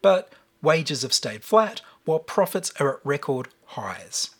But 0.00 0.32
wages 0.62 1.02
have 1.02 1.12
stayed 1.12 1.44
flat 1.44 1.82
while 2.06 2.18
profits 2.18 2.72
are 2.80 2.94
at 2.94 3.04
record 3.04 3.48
highs. 3.66 4.30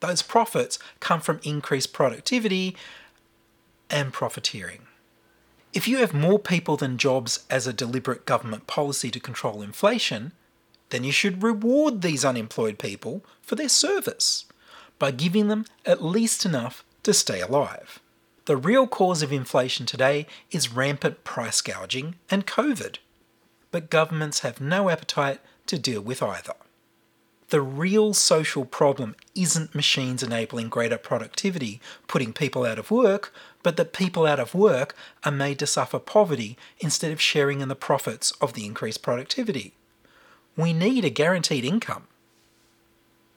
Those 0.00 0.22
profits 0.22 0.80
come 0.98 1.20
from 1.20 1.38
increased 1.44 1.92
productivity 1.92 2.76
and 3.92 4.12
profiteering. 4.12 4.80
If 5.72 5.86
you 5.86 5.98
have 5.98 6.12
more 6.12 6.38
people 6.38 6.76
than 6.76 6.98
jobs 6.98 7.46
as 7.48 7.66
a 7.66 7.72
deliberate 7.72 8.26
government 8.26 8.66
policy 8.66 9.10
to 9.10 9.20
control 9.20 9.62
inflation, 9.62 10.32
then 10.90 11.04
you 11.04 11.12
should 11.12 11.42
reward 11.42 12.02
these 12.02 12.24
unemployed 12.24 12.78
people 12.78 13.24
for 13.40 13.54
their 13.54 13.68
service 13.68 14.44
by 14.98 15.10
giving 15.10 15.48
them 15.48 15.64
at 15.86 16.04
least 16.04 16.44
enough 16.44 16.84
to 17.02 17.14
stay 17.14 17.40
alive. 17.40 18.00
The 18.44 18.56
real 18.56 18.86
cause 18.86 19.22
of 19.22 19.32
inflation 19.32 19.86
today 19.86 20.26
is 20.50 20.72
rampant 20.72 21.24
price 21.24 21.60
gouging 21.60 22.16
and 22.30 22.46
COVID, 22.46 22.98
but 23.70 23.88
governments 23.88 24.40
have 24.40 24.60
no 24.60 24.90
appetite 24.90 25.40
to 25.66 25.78
deal 25.78 26.02
with 26.02 26.22
either. 26.22 26.54
The 27.48 27.60
real 27.60 28.14
social 28.14 28.64
problem 28.64 29.14
isn't 29.34 29.74
machines 29.74 30.22
enabling 30.22 30.70
greater 30.70 30.98
productivity, 30.98 31.80
putting 32.08 32.32
people 32.32 32.64
out 32.64 32.78
of 32.78 32.90
work, 32.90 33.32
but 33.62 33.76
that 33.76 33.92
people 33.92 34.26
out 34.26 34.40
of 34.40 34.54
work 34.54 34.94
are 35.24 35.32
made 35.32 35.58
to 35.58 35.66
suffer 35.66 35.98
poverty 35.98 36.56
instead 36.80 37.12
of 37.12 37.20
sharing 37.20 37.60
in 37.60 37.68
the 37.68 37.74
profits 37.74 38.32
of 38.40 38.54
the 38.54 38.66
increased 38.66 39.02
productivity. 39.02 39.74
We 40.56 40.72
need 40.72 41.04
a 41.04 41.10
guaranteed 41.10 41.64
income. 41.64 42.08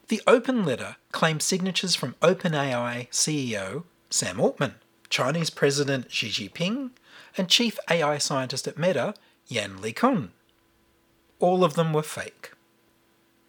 The 0.07 0.21
open 0.27 0.65
letter 0.65 0.97
claims 1.11 1.43
signatures 1.43 1.95
from 1.95 2.15
OpenAI 2.21 3.09
CEO 3.09 3.83
Sam 4.09 4.39
Altman, 4.39 4.75
Chinese 5.09 5.49
President 5.49 6.11
Xi 6.11 6.29
Jinping, 6.29 6.91
and 7.37 7.49
Chief 7.49 7.79
AI 7.89 8.17
Scientist 8.17 8.67
at 8.67 8.77
Meta 8.77 9.13
Yann 9.47 9.79
LeCun. 9.79 10.29
All 11.39 11.63
of 11.63 11.73
them 11.73 11.91
were 11.91 12.03
fake. 12.03 12.51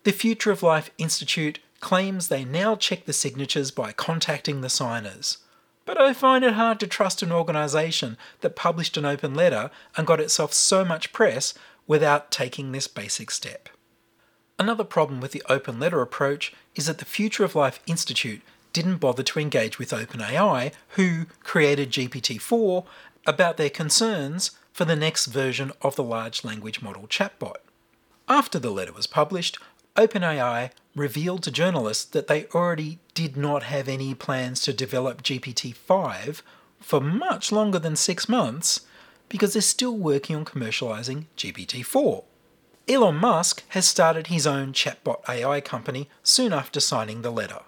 The 0.05 0.13
Future 0.13 0.51
of 0.51 0.63
Life 0.63 0.91
Institute 0.99 1.59
claims 1.81 2.29
they 2.29 2.45
now 2.45 2.75
check 2.75 3.05
the 3.05 3.13
signatures 3.13 3.71
by 3.71 3.93
contacting 3.93 4.61
the 4.61 4.71
signers. 4.71 5.39
But 5.87 6.01
I 6.01 6.13
find 6.13 6.45
it 6.45 6.55
hard 6.55 6.81
to 6.81 6.87
trust 6.87 7.23
an 7.23 7.33
organisation 7.33 8.19
that 8.41 8.57
published 8.57 8.97
an 8.97 9.07
open 9.07 9.35
letter 9.35 9.71
and 9.97 10.07
got 10.07 10.21
itself 10.21 10.53
so 10.53 10.85
much 10.85 11.13
press 11.13 11.55
without 11.87 12.31
taking 12.31 12.73
this 12.73 12.89
basic 12.89 13.31
step. 13.31 13.71
Another 14.59 14.85
problem 14.85 15.21
with 15.21 15.33
the 15.33 15.45
open 15.49 15.79
letter 15.79 16.03
approach 16.03 16.53
is 16.75 16.87
that 16.87 16.99
the 16.99 17.05
Future 17.05 17.45
of 17.45 17.55
Life 17.55 17.79
Institute 17.87 18.43
didn't 18.73 18.99
bother 18.99 19.23
to 19.23 19.39
engage 19.39 19.79
with 19.79 19.93
OpenAI, 19.93 20.73
who 20.91 21.27
created 21.45 21.93
GPT 21.93 22.41
4, 22.41 22.85
about 23.27 23.57
their 23.57 23.71
concerns 23.71 24.51
for 24.73 24.85
the 24.85 24.97
next 24.97 25.27
version 25.27 25.73
of 25.83 25.95
the 25.97 26.03
large 26.03 26.45
language 26.45 26.83
model 26.83 27.07
chatbot. 27.07 27.57
After 28.29 28.59
the 28.59 28.71
letter 28.71 28.93
was 28.93 29.07
published, 29.07 29.59
OpenAI 29.97 30.71
revealed 30.95 31.43
to 31.43 31.51
journalists 31.51 32.05
that 32.05 32.27
they 32.27 32.47
already 32.55 32.99
did 33.15 33.37
not 33.37 33.65
have 33.65 33.89
any 33.89 34.15
plans 34.15 34.61
to 34.63 34.73
develop 34.73 35.23
GPT 35.23 35.75
5 35.75 36.43
for 36.81 37.01
much 37.01 37.51
longer 37.51 37.79
than 37.79 37.97
six 37.97 38.29
months 38.29 38.81
because 39.29 39.53
they're 39.53 39.63
still 39.63 39.97
working 39.97 40.37
on 40.37 40.45
commercializing 40.45 41.25
GPT 41.37 41.85
4. 41.85 42.25
Elon 42.89 43.17
Musk 43.17 43.65
has 43.71 43.89
started 43.89 44.29
his 44.29 44.47
own 44.47 44.73
chatbot 44.73 45.29
AI 45.29 45.61
company 45.61 46.09
soon 46.23 46.53
after 46.53 46.79
signing 46.79 47.23
the 47.23 47.33
letter. 47.33 47.61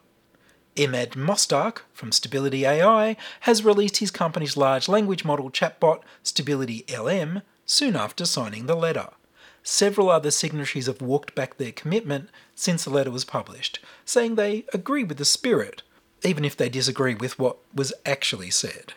Emad 0.76 1.16
Mostaque 1.16 1.80
from 1.92 2.12
Stability 2.12 2.64
AI 2.64 3.16
has 3.40 3.64
released 3.64 3.96
his 3.96 4.12
company's 4.12 4.56
large 4.56 4.88
language 4.88 5.24
model 5.24 5.50
chatbot, 5.50 6.02
Stability 6.22 6.84
LM, 6.88 7.42
soon 7.66 7.96
after 7.96 8.24
signing 8.24 8.66
the 8.66 8.76
letter. 8.76 9.08
Several 9.70 10.08
other 10.08 10.30
signatories 10.30 10.86
have 10.86 11.02
walked 11.02 11.34
back 11.34 11.58
their 11.58 11.72
commitment 11.72 12.30
since 12.54 12.84
the 12.84 12.90
letter 12.90 13.10
was 13.10 13.26
published, 13.26 13.80
saying 14.06 14.34
they 14.34 14.64
agree 14.72 15.04
with 15.04 15.18
the 15.18 15.26
spirit, 15.26 15.82
even 16.24 16.42
if 16.42 16.56
they 16.56 16.70
disagree 16.70 17.14
with 17.14 17.38
what 17.38 17.58
was 17.74 17.92
actually 18.06 18.50
said. 18.50 18.94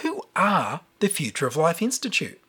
Who 0.00 0.22
are 0.34 0.80
the 1.00 1.08
Future 1.08 1.46
of 1.46 1.58
Life 1.58 1.82
Institute? 1.82 2.40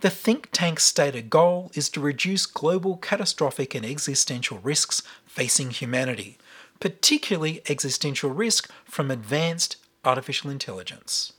The 0.00 0.10
think 0.10 0.48
tank's 0.50 0.82
stated 0.82 1.30
goal 1.30 1.70
is 1.74 1.88
to 1.90 2.00
reduce 2.00 2.46
global 2.46 2.96
catastrophic 2.96 3.76
and 3.76 3.86
existential 3.86 4.58
risks 4.58 5.04
facing 5.24 5.70
humanity, 5.70 6.36
particularly 6.80 7.62
existential 7.68 8.30
risk 8.30 8.68
from 8.84 9.12
advanced 9.12 9.76
artificial 10.04 10.50
intelligence. 10.50 11.34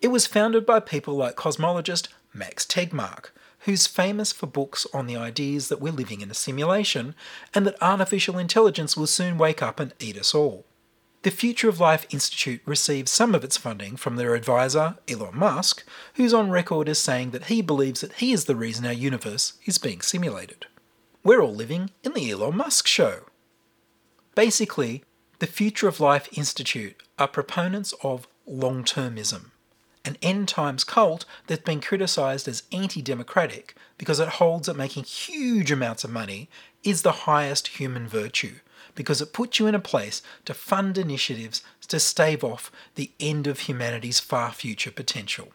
It 0.00 0.08
was 0.08 0.26
founded 0.26 0.64
by 0.64 0.80
people 0.80 1.14
like 1.14 1.36
cosmologist 1.36 2.08
Max 2.32 2.64
Tegmark, 2.64 3.32
who's 3.60 3.86
famous 3.86 4.32
for 4.32 4.46
books 4.46 4.86
on 4.92 5.06
the 5.06 5.16
ideas 5.16 5.68
that 5.68 5.80
we're 5.80 5.92
living 5.92 6.20
in 6.20 6.30
a 6.30 6.34
simulation 6.34 7.14
and 7.54 7.66
that 7.66 7.82
artificial 7.82 8.38
intelligence 8.38 8.96
will 8.96 9.06
soon 9.06 9.38
wake 9.38 9.62
up 9.62 9.80
and 9.80 9.94
eat 9.98 10.16
us 10.16 10.34
all. 10.34 10.64
The 11.22 11.30
Future 11.32 11.68
of 11.68 11.80
Life 11.80 12.06
Institute 12.10 12.60
receives 12.64 13.10
some 13.10 13.34
of 13.34 13.42
its 13.42 13.56
funding 13.56 13.96
from 13.96 14.14
their 14.14 14.36
advisor, 14.36 14.98
Elon 15.08 15.36
Musk, 15.36 15.84
who's 16.14 16.32
on 16.32 16.50
record 16.50 16.88
as 16.88 17.00
saying 17.00 17.32
that 17.32 17.46
he 17.46 17.60
believes 17.60 18.02
that 18.02 18.14
he 18.14 18.32
is 18.32 18.44
the 18.44 18.54
reason 18.54 18.86
our 18.86 18.92
universe 18.92 19.54
is 19.66 19.78
being 19.78 20.00
simulated. 20.00 20.66
We're 21.24 21.42
all 21.42 21.54
living 21.54 21.90
in 22.04 22.12
the 22.12 22.30
Elon 22.30 22.56
Musk 22.56 22.86
show. 22.86 23.22
Basically, 24.36 25.02
the 25.40 25.48
Future 25.48 25.88
of 25.88 25.98
Life 25.98 26.28
Institute 26.38 27.02
are 27.18 27.26
proponents 27.26 27.92
of 28.04 28.28
long 28.46 28.84
termism, 28.84 29.50
an 30.08 30.16
end 30.22 30.48
times 30.48 30.82
cult 30.82 31.24
that's 31.46 31.62
been 31.62 31.80
criticised 31.80 32.48
as 32.48 32.62
anti 32.72 33.02
democratic 33.02 33.76
because 33.98 34.18
it 34.18 34.28
holds 34.28 34.66
that 34.66 34.76
making 34.76 35.04
huge 35.04 35.70
amounts 35.70 36.02
of 36.02 36.10
money 36.10 36.48
is 36.82 37.02
the 37.02 37.12
highest 37.28 37.68
human 37.68 38.08
virtue, 38.08 38.54
because 38.94 39.20
it 39.20 39.32
puts 39.32 39.58
you 39.58 39.66
in 39.66 39.74
a 39.74 39.80
place 39.80 40.22
to 40.46 40.54
fund 40.54 40.96
initiatives 40.96 41.62
to 41.86 42.00
stave 42.00 42.42
off 42.42 42.72
the 42.94 43.10
end 43.20 43.46
of 43.46 43.60
humanity's 43.60 44.20
far 44.20 44.52
future 44.52 44.90
potential. 44.90 45.52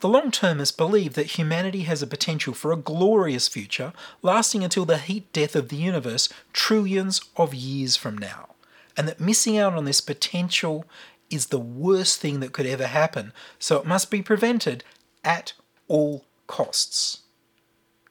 The 0.00 0.08
long 0.08 0.30
termists 0.30 0.76
believe 0.76 1.14
that 1.14 1.38
humanity 1.38 1.82
has 1.82 2.02
a 2.02 2.06
potential 2.06 2.54
for 2.54 2.72
a 2.72 2.76
glorious 2.76 3.48
future 3.48 3.92
lasting 4.22 4.62
until 4.62 4.84
the 4.84 4.98
heat 4.98 5.32
death 5.32 5.56
of 5.56 5.68
the 5.68 5.76
universe 5.76 6.28
trillions 6.52 7.20
of 7.36 7.54
years 7.54 7.96
from 7.96 8.16
now, 8.16 8.54
and 8.96 9.08
that 9.08 9.20
missing 9.20 9.58
out 9.58 9.74
on 9.74 9.84
this 9.84 10.00
potential 10.00 10.84
is 11.30 11.46
the 11.46 11.58
worst 11.58 12.20
thing 12.20 12.40
that 12.40 12.52
could 12.52 12.66
ever 12.66 12.86
happen, 12.86 13.32
so 13.58 13.78
it 13.78 13.86
must 13.86 14.10
be 14.10 14.22
prevented 14.22 14.84
at 15.24 15.52
all 15.86 16.24
costs. 16.46 17.22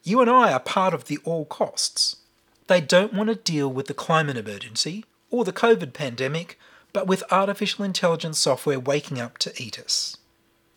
You 0.03 0.21
and 0.21 0.29
I 0.29 0.53
are 0.53 0.59
part 0.59 0.93
of 0.93 1.05
the 1.05 1.19
all 1.25 1.45
costs. 1.45 2.17
They 2.67 2.81
don't 2.81 3.13
want 3.13 3.29
to 3.29 3.35
deal 3.35 3.71
with 3.71 3.87
the 3.87 3.93
climate 3.93 4.37
emergency 4.37 5.05
or 5.29 5.43
the 5.43 5.53
COVID 5.53 5.93
pandemic, 5.93 6.59
but 6.93 7.07
with 7.07 7.23
artificial 7.31 7.83
intelligence 7.83 8.39
software 8.39 8.79
waking 8.79 9.19
up 9.19 9.37
to 9.39 9.53
eat 9.61 9.79
us. 9.79 10.17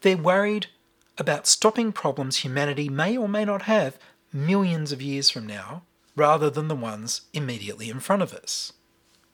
They're 0.00 0.16
worried 0.16 0.66
about 1.18 1.46
stopping 1.46 1.92
problems 1.92 2.38
humanity 2.38 2.88
may 2.88 3.16
or 3.16 3.28
may 3.28 3.44
not 3.44 3.62
have 3.62 3.98
millions 4.32 4.92
of 4.92 5.02
years 5.02 5.30
from 5.30 5.46
now, 5.46 5.82
rather 6.16 6.50
than 6.50 6.68
the 6.68 6.74
ones 6.74 7.22
immediately 7.32 7.90
in 7.90 8.00
front 8.00 8.22
of 8.22 8.32
us. 8.32 8.72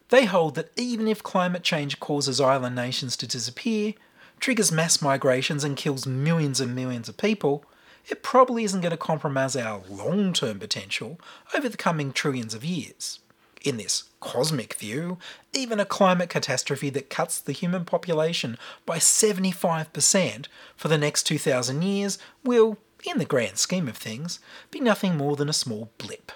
They 0.09 0.25
hold 0.25 0.55
that 0.55 0.71
even 0.77 1.09
if 1.09 1.23
climate 1.23 1.65
change 1.65 1.99
causes 1.99 2.41
island 2.41 2.77
nations 2.77 3.17
to 3.17 3.27
disappear, 3.27 3.95
triggers 4.39 4.71
mass 4.71 5.03
migrations, 5.03 5.65
and 5.65 5.77
kills 5.77 6.07
millions 6.07 6.61
and 6.61 6.75
millions 6.75 7.09
of 7.09 7.17
people, 7.17 7.65
it 8.09 8.23
probably 8.23 8.63
isn't 8.65 8.83
going 8.83 8.93
to 8.93 8.97
compromise 8.97 9.57
our 9.57 9.83
long 9.89 10.33
term 10.33 10.59
potential 10.59 11.19
over 11.55 11.69
the 11.69 11.77
coming 11.77 12.13
trillions 12.13 12.55
of 12.55 12.65
years. 12.65 13.19
In 13.65 13.79
this 13.79 14.05
cosmic 14.21 14.75
view, 14.75 15.19
even 15.53 15.81
a 15.81 15.85
climate 15.85 16.29
catastrophe 16.29 16.89
that 16.91 17.11
cuts 17.11 17.41
the 17.41 17.53
human 17.53 17.85
population 17.85 18.59
by 18.85 18.99
75% 18.99 20.47
for 20.77 20.87
the 20.87 20.99
next 20.99 21.25
2,000 21.25 21.83
years 21.83 22.19
will, 22.45 22.79
in 23.05 23.19
the 23.19 23.25
grand 23.25 23.59
scheme 23.59 23.89
of 23.89 23.97
things, 23.97 24.39
be 24.71 24.79
nothing 24.79 25.17
more 25.17 25.35
than 25.35 25.49
a 25.49 25.53
small 25.53 25.91
blip. 25.99 26.31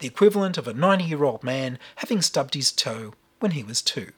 The 0.00 0.06
equivalent 0.06 0.58
of 0.58 0.66
a 0.66 0.74
90 0.74 1.04
year 1.04 1.24
old 1.24 1.44
man 1.44 1.78
having 1.96 2.22
stubbed 2.22 2.54
his 2.54 2.72
toe 2.72 3.14
when 3.38 3.52
he 3.52 3.62
was 3.62 3.80
two. 3.82 4.12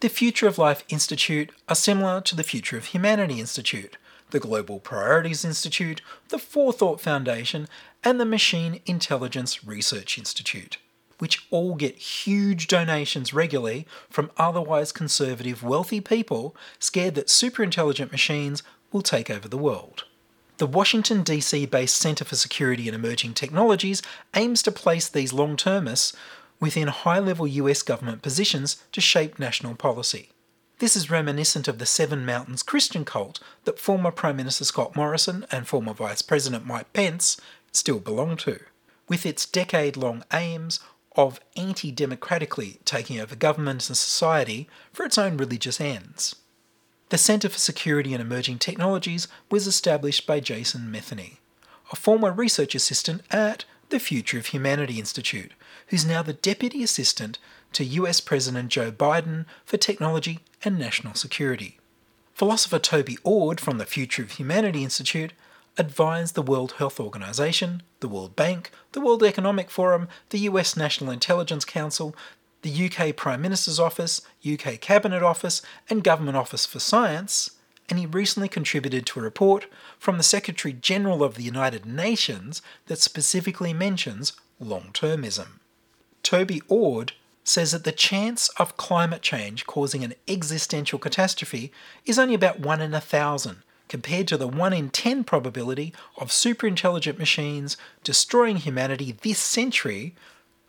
The 0.00 0.08
Future 0.08 0.48
of 0.48 0.58
Life 0.58 0.84
Institute 0.88 1.50
are 1.68 1.74
similar 1.74 2.20
to 2.22 2.36
the 2.36 2.42
Future 2.42 2.76
of 2.76 2.86
Humanity 2.86 3.38
Institute, 3.40 3.96
the 4.30 4.40
Global 4.40 4.80
Priorities 4.80 5.44
Institute, 5.44 6.02
the 6.28 6.38
Forethought 6.38 7.00
Foundation, 7.00 7.68
and 8.02 8.20
the 8.20 8.24
Machine 8.24 8.80
Intelligence 8.84 9.64
Research 9.64 10.18
Institute 10.18 10.78
which 11.22 11.46
all 11.52 11.76
get 11.76 11.94
huge 11.94 12.66
donations 12.66 13.32
regularly 13.32 13.86
from 14.10 14.32
otherwise 14.38 14.90
conservative, 14.90 15.62
wealthy 15.62 16.00
people 16.00 16.56
scared 16.80 17.14
that 17.14 17.28
superintelligent 17.28 18.10
machines 18.10 18.64
will 18.90 19.02
take 19.02 19.30
over 19.30 19.46
the 19.46 19.56
world. 19.56 20.02
The 20.62 20.68
Washington, 20.68 21.24
D.C. 21.24 21.66
based 21.66 21.96
Center 21.96 22.24
for 22.24 22.36
Security 22.36 22.86
and 22.86 22.94
Emerging 22.94 23.34
Technologies 23.34 24.00
aims 24.32 24.62
to 24.62 24.70
place 24.70 25.08
these 25.08 25.32
long 25.32 25.56
termists 25.56 26.16
within 26.60 26.86
high 26.86 27.18
level 27.18 27.48
US 27.48 27.82
government 27.82 28.22
positions 28.22 28.80
to 28.92 29.00
shape 29.00 29.40
national 29.40 29.74
policy. 29.74 30.30
This 30.78 30.94
is 30.94 31.10
reminiscent 31.10 31.66
of 31.66 31.78
the 31.78 31.84
Seven 31.84 32.24
Mountains 32.24 32.62
Christian 32.62 33.04
cult 33.04 33.40
that 33.64 33.80
former 33.80 34.12
Prime 34.12 34.36
Minister 34.36 34.64
Scott 34.64 34.94
Morrison 34.94 35.46
and 35.50 35.66
former 35.66 35.94
Vice 35.94 36.22
President 36.22 36.64
Mike 36.64 36.92
Pence 36.92 37.40
still 37.72 37.98
belong 37.98 38.36
to, 38.36 38.60
with 39.08 39.26
its 39.26 39.46
decade 39.46 39.96
long 39.96 40.22
aims 40.32 40.78
of 41.16 41.40
anti 41.56 41.90
democratically 41.90 42.78
taking 42.84 43.18
over 43.18 43.34
government 43.34 43.88
and 43.88 43.96
society 43.96 44.68
for 44.92 45.04
its 45.04 45.18
own 45.18 45.36
religious 45.36 45.80
ends. 45.80 46.36
The 47.12 47.18
Centre 47.18 47.50
for 47.50 47.58
Security 47.58 48.14
and 48.14 48.22
Emerging 48.22 48.58
Technologies 48.58 49.28
was 49.50 49.66
established 49.66 50.26
by 50.26 50.40
Jason 50.40 50.90
Matheny, 50.90 51.40
a 51.92 51.94
former 51.94 52.32
research 52.32 52.74
assistant 52.74 53.20
at 53.30 53.66
the 53.90 54.00
Future 54.00 54.38
of 54.38 54.46
Humanity 54.46 54.98
Institute, 54.98 55.52
who's 55.88 56.06
now 56.06 56.22
the 56.22 56.32
Deputy 56.32 56.82
Assistant 56.82 57.38
to 57.74 57.84
US 57.84 58.22
President 58.22 58.70
Joe 58.70 58.90
Biden 58.90 59.44
for 59.66 59.76
Technology 59.76 60.40
and 60.64 60.78
National 60.78 61.12
Security. 61.12 61.78
Philosopher 62.32 62.78
Toby 62.78 63.18
Ord 63.24 63.60
from 63.60 63.76
the 63.76 63.84
Future 63.84 64.22
of 64.22 64.30
Humanity 64.30 64.82
Institute 64.82 65.34
advised 65.76 66.34
the 66.34 66.40
World 66.40 66.72
Health 66.78 66.98
Organization, 66.98 67.82
the 68.00 68.08
World 68.08 68.36
Bank, 68.36 68.70
the 68.92 69.02
World 69.02 69.22
Economic 69.22 69.68
Forum, 69.68 70.08
the 70.30 70.38
US 70.38 70.78
National 70.78 71.10
Intelligence 71.10 71.66
Council, 71.66 72.16
the 72.62 72.90
UK 72.90 73.14
Prime 73.14 73.42
Minister's 73.42 73.78
Office, 73.78 74.22
UK 74.50 74.80
Cabinet 74.80 75.22
Office, 75.22 75.62
and 75.90 76.02
Government 76.02 76.36
Office 76.36 76.64
for 76.64 76.78
Science, 76.78 77.52
and 77.88 77.98
he 77.98 78.06
recently 78.06 78.48
contributed 78.48 79.04
to 79.06 79.20
a 79.20 79.22
report 79.22 79.66
from 79.98 80.16
the 80.16 80.22
Secretary 80.22 80.72
General 80.72 81.22
of 81.22 81.34
the 81.34 81.42
United 81.42 81.84
Nations 81.84 82.62
that 82.86 83.00
specifically 83.00 83.72
mentions 83.72 84.32
long 84.58 84.90
termism. 84.92 85.58
Toby 86.22 86.62
Ord 86.68 87.12
says 87.44 87.72
that 87.72 87.82
the 87.82 87.92
chance 87.92 88.48
of 88.50 88.76
climate 88.76 89.20
change 89.20 89.66
causing 89.66 90.04
an 90.04 90.14
existential 90.28 90.98
catastrophe 90.98 91.72
is 92.06 92.18
only 92.18 92.34
about 92.34 92.60
1 92.60 92.80
in 92.80 92.94
a 92.94 93.00
thousand, 93.00 93.64
compared 93.88 94.28
to 94.28 94.36
the 94.36 94.46
1 94.46 94.72
in 94.72 94.88
10 94.88 95.24
probability 95.24 95.92
of 96.16 96.28
superintelligent 96.28 97.18
machines 97.18 97.76
destroying 98.04 98.56
humanity 98.56 99.16
this 99.22 99.40
century, 99.40 100.14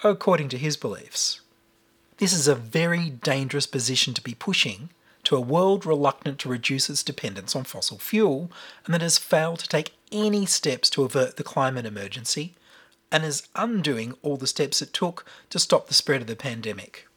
according 0.03 0.49
to 0.49 0.57
his 0.57 0.75
beliefs. 0.75 1.41
This 2.17 2.33
is 2.33 2.47
a 2.47 2.55
very 2.55 3.09
dangerous 3.09 3.65
position 3.65 4.13
to 4.13 4.21
be 4.21 4.35
pushing 4.35 4.89
to 5.23 5.35
a 5.35 5.41
world 5.41 5.85
reluctant 5.85 6.37
to 6.39 6.49
reduce 6.49 6.89
its 6.89 7.03
dependence 7.03 7.55
on 7.55 7.63
fossil 7.63 7.97
fuel 7.97 8.51
and 8.85 8.93
that 8.93 9.01
has 9.01 9.17
failed 9.17 9.59
to 9.59 9.67
take 9.67 9.93
any 10.11 10.45
steps 10.45 10.89
to 10.91 11.03
avert 11.03 11.37
the 11.37 11.43
climate 11.43 11.85
emergency 11.85 12.53
and 13.11 13.23
is 13.23 13.47
undoing 13.55 14.15
all 14.21 14.37
the 14.37 14.47
steps 14.47 14.81
it 14.81 14.93
took 14.93 15.25
to 15.49 15.59
stop 15.59 15.87
the 15.87 15.93
spread 15.93 16.21
of 16.21 16.27
the 16.27 16.35
pandemic. 16.35 17.07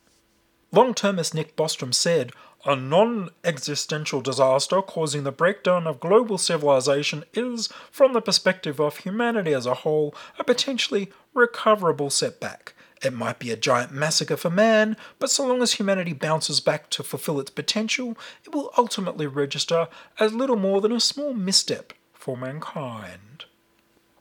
Long 0.72 0.94
termist 0.94 1.34
Nick 1.34 1.56
Bostrom 1.56 1.94
said, 1.94 2.32
A 2.64 2.76
non 2.76 3.30
existential 3.44 4.20
disaster 4.20 4.82
causing 4.82 5.24
the 5.24 5.32
breakdown 5.32 5.86
of 5.86 6.00
global 6.00 6.36
civilization 6.36 7.24
is, 7.32 7.68
from 7.90 8.12
the 8.12 8.20
perspective 8.20 8.80
of 8.80 8.98
humanity 8.98 9.54
as 9.54 9.64
a 9.64 9.74
whole, 9.74 10.14
a 10.38 10.44
potentially 10.44 11.10
recoverable 11.32 12.10
setback. 12.10 12.74
It 13.02 13.12
might 13.12 13.38
be 13.38 13.50
a 13.50 13.56
giant 13.56 13.92
massacre 13.92 14.36
for 14.36 14.50
man, 14.50 14.96
but 15.18 15.30
so 15.30 15.46
long 15.46 15.62
as 15.62 15.74
humanity 15.74 16.12
bounces 16.12 16.60
back 16.60 16.88
to 16.90 17.02
fulfill 17.02 17.38
its 17.38 17.50
potential, 17.50 18.16
it 18.44 18.54
will 18.54 18.72
ultimately 18.78 19.26
register 19.26 19.88
as 20.18 20.32
little 20.32 20.56
more 20.56 20.80
than 20.80 20.92
a 20.92 21.00
small 21.00 21.34
misstep 21.34 21.92
for 22.14 22.36
mankind. 22.36 23.44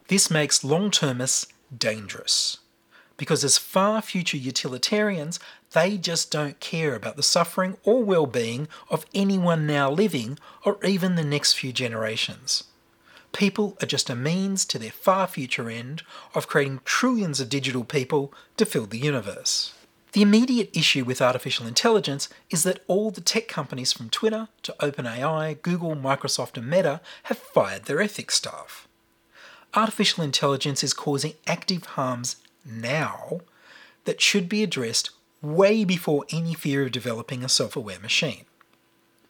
This 0.07 0.29
makes 0.29 0.63
long 0.63 0.91
termists 0.91 1.47
dangerous 1.75 2.57
because, 3.17 3.43
as 3.43 3.57
far 3.57 4.01
future 4.01 4.38
utilitarians, 4.38 5.39
they 5.71 5.97
just 5.97 6.31
don't 6.31 6.59
care 6.59 6.95
about 6.95 7.15
the 7.15 7.23
suffering 7.23 7.77
or 7.83 8.03
well 8.03 8.27
being 8.27 8.67
of 8.89 9.05
anyone 9.13 9.65
now 9.65 9.89
living 9.89 10.38
or 10.65 10.77
even 10.83 11.15
the 11.15 11.23
next 11.23 11.53
few 11.53 11.71
generations. 11.71 12.65
People 13.35 13.75
are 13.81 13.85
just 13.85 14.09
a 14.09 14.15
means 14.15 14.63
to 14.63 14.79
their 14.79 14.91
far 14.91 15.27
future 15.27 15.69
end 15.69 16.03
of 16.33 16.47
creating 16.47 16.79
trillions 16.85 17.41
of 17.41 17.49
digital 17.49 17.83
people 17.83 18.33
to 18.55 18.65
fill 18.65 18.85
the 18.85 18.97
universe. 18.97 19.73
The 20.13 20.21
immediate 20.21 20.69
issue 20.71 21.03
with 21.03 21.21
artificial 21.21 21.67
intelligence 21.67 22.29
is 22.49 22.63
that 22.63 22.81
all 22.87 23.11
the 23.11 23.19
tech 23.19 23.49
companies 23.49 23.91
from 23.91 24.09
Twitter 24.09 24.47
to 24.63 24.73
OpenAI, 24.79 25.61
Google, 25.61 25.97
Microsoft, 25.97 26.55
and 26.55 26.69
Meta 26.69 27.01
have 27.23 27.37
fired 27.37 27.83
their 27.83 28.01
ethics 28.01 28.35
staff. 28.35 28.87
Artificial 29.73 30.23
intelligence 30.23 30.81
is 30.81 30.93
causing 30.93 31.33
active 31.45 31.83
harms 31.83 32.37
now 32.65 33.41
that 34.05 34.21
should 34.21 34.47
be 34.47 34.63
addressed 34.63 35.09
way 35.41 35.83
before 35.83 36.23
any 36.31 36.53
fear 36.53 36.83
of 36.83 36.93
developing 36.93 37.43
a 37.43 37.49
self 37.49 37.75
aware 37.75 37.99
machine. 37.99 38.45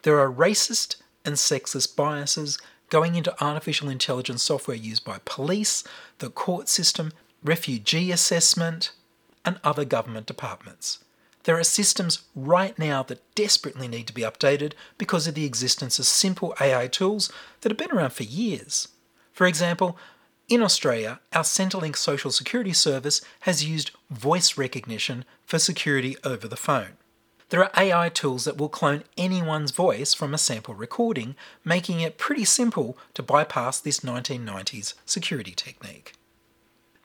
There 0.02 0.20
are 0.20 0.30
racist 0.30 0.94
and 1.24 1.34
sexist 1.34 1.96
biases 1.96 2.60
going 2.88 3.14
into 3.14 3.44
artificial 3.44 3.88
intelligence 3.88 4.42
software 4.42 4.76
used 4.76 5.04
by 5.04 5.20
police, 5.24 5.84
the 6.18 6.30
court 6.30 6.68
system, 6.68 7.12
refugee 7.42 8.10
assessment, 8.10 8.92
and 9.44 9.60
other 9.62 9.84
government 9.84 10.26
departments. 10.26 10.98
There 11.44 11.58
are 11.58 11.64
systems 11.64 12.22
right 12.34 12.76
now 12.76 13.04
that 13.04 13.22
desperately 13.36 13.86
need 13.86 14.08
to 14.08 14.12
be 14.12 14.22
updated 14.22 14.72
because 14.98 15.28
of 15.28 15.34
the 15.34 15.44
existence 15.44 15.98
of 16.00 16.06
simple 16.06 16.54
AI 16.60 16.88
tools 16.88 17.32
that 17.60 17.70
have 17.70 17.78
been 17.78 17.96
around 17.96 18.14
for 18.14 18.24
years. 18.24 18.88
For 19.32 19.46
example, 19.46 19.96
in 20.48 20.62
Australia, 20.62 21.20
our 21.32 21.42
Centrelink 21.42 21.96
Social 21.96 22.32
Security 22.32 22.72
Service 22.72 23.20
has 23.40 23.64
used 23.64 23.92
voice 24.10 24.58
recognition 24.58 25.24
for 25.44 25.58
security 25.58 26.16
over 26.24 26.48
the 26.48 26.56
phone. 26.56 26.96
There 27.50 27.62
are 27.62 27.70
AI 27.76 28.08
tools 28.08 28.44
that 28.44 28.56
will 28.56 28.68
clone 28.68 29.04
anyone's 29.16 29.70
voice 29.70 30.14
from 30.14 30.34
a 30.34 30.38
sample 30.38 30.74
recording, 30.74 31.36
making 31.64 32.00
it 32.00 32.18
pretty 32.18 32.44
simple 32.44 32.98
to 33.14 33.22
bypass 33.22 33.78
this 33.78 34.00
1990s 34.00 34.94
security 35.04 35.52
technique. 35.52 36.14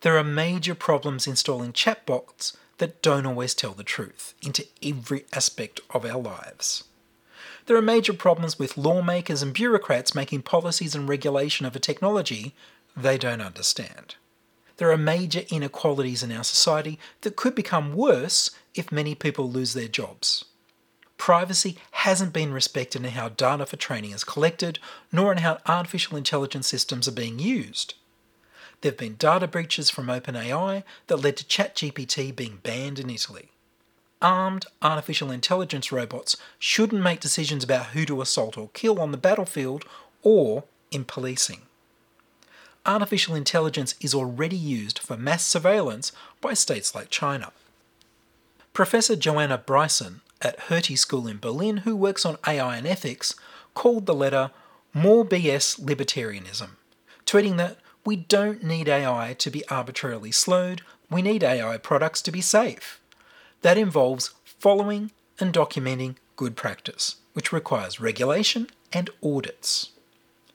There 0.02 0.18
are 0.18 0.24
major 0.24 0.74
problems 0.74 1.28
installing 1.28 1.74
chatbots 1.74 2.58
that 2.80 3.04
don't 3.04 3.28
always 3.28 3.54
tell 3.54 3.74
the 3.74 3.84
truth 3.84 4.34
into 4.42 4.66
every 4.82 5.26
aspect 5.32 5.80
of 5.92 6.06
our 6.06 6.20
lives. 6.20 6.86
There 7.68 7.78
are 7.78 7.82
major 7.82 8.14
problems 8.14 8.58
with 8.58 8.78
lawmakers 8.78 9.44
and 9.44 9.54
bureaucrats 9.54 10.16
making 10.16 10.42
policies 10.42 10.96
and 10.96 11.08
regulation 11.08 11.68
of 11.68 11.76
a 11.76 11.80
technology 11.80 12.56
they 12.98 13.20
don't 13.20 13.42
understand. 13.42 14.16
There 14.78 14.92
are 14.92 14.98
major 14.98 15.44
inequalities 15.50 16.24
in 16.24 16.32
our 16.32 16.44
society 16.44 16.98
that 17.22 17.36
could 17.36 17.54
become 17.54 17.94
worse 17.94 18.50
if 18.76 18.92
many 18.92 19.16
people 19.16 19.50
lose 19.50 19.74
their 19.74 19.88
jobs. 19.88 20.46
Privacy 21.18 21.78
hasn't 21.92 22.34
been 22.34 22.52
respected 22.52 23.04
in 23.04 23.12
how 23.12 23.30
data 23.30 23.66
for 23.66 23.76
training 23.76 24.12
is 24.12 24.24
collected, 24.24 24.80
nor 25.12 25.32
in 25.32 25.38
how 25.38 25.60
artificial 25.68 26.18
intelligence 26.18 26.68
systems 26.68 27.08
are 27.08 27.12
being 27.12 27.38
used. 27.38 27.94
There 28.82 28.92
have 28.92 28.98
been 28.98 29.16
data 29.16 29.48
breaches 29.48 29.92
from 29.92 30.08
OpenAI 30.08 30.84
that 31.08 31.18
led 31.18 31.38
to 31.38 31.44
ChatGPT 31.44 32.36
being 32.36 32.60
banned 32.64 32.98
in 32.98 33.12
Italy. 33.12 33.50
Armed 34.20 34.66
artificial 34.82 35.30
intelligence 35.30 35.92
robots 35.92 36.38
shouldn't 36.58 37.04
make 37.04 37.20
decisions 37.20 37.64
about 37.64 37.88
who 37.88 38.06
to 38.06 38.22
assault 38.22 38.58
or 38.58 38.70
kill 38.74 39.00
on 39.00 39.12
the 39.12 39.18
battlefield 39.18 39.86
or 40.24 40.64
in 40.90 41.06
policing. 41.06 41.62
Artificial 42.86 43.36
intelligence 43.36 43.94
is 44.02 44.16
already 44.16 44.56
used 44.56 44.98
for 44.98 45.16
mass 45.16 45.46
surveillance 45.46 46.12
by 46.40 46.56
states 46.56 46.96
like 46.96 47.12
China. 47.12 47.52
Professor 48.74 49.18
Joanna 49.18 49.58
Bryson 49.58 50.22
at 50.42 50.58
Hertie 50.62 50.96
School 50.96 51.28
in 51.28 51.40
Berlin, 51.40 51.78
who 51.78 51.94
works 51.94 52.26
on 52.26 52.38
AI 52.48 52.78
and 52.78 52.88
ethics, 52.88 53.36
called 53.74 54.06
the 54.06 54.14
letter 54.14 54.52
More 54.94 55.26
BS 55.26 55.78
Libertarianism, 55.78 56.70
tweeting 57.26 57.58
that 57.58 57.80
we 58.06 58.16
don't 58.16 58.64
need 58.64 58.88
AI 58.88 59.36
to 59.40 59.50
be 59.50 59.68
arbitrarily 59.68 60.32
slowed, 60.32 60.84
we 61.10 61.22
need 61.22 61.44
AI 61.44 61.78
products 61.78 62.22
to 62.22 62.32
be 62.32 62.40
safe. 62.40 63.02
That 63.62 63.78
involves 63.78 64.34
following 64.46 65.12
and 65.38 65.54
documenting 65.54 66.16
good 66.38 66.56
practice, 66.56 67.18
which 67.34 67.52
requires 67.52 68.00
regulation 68.00 68.68
and 68.94 69.10
audits. 69.22 69.90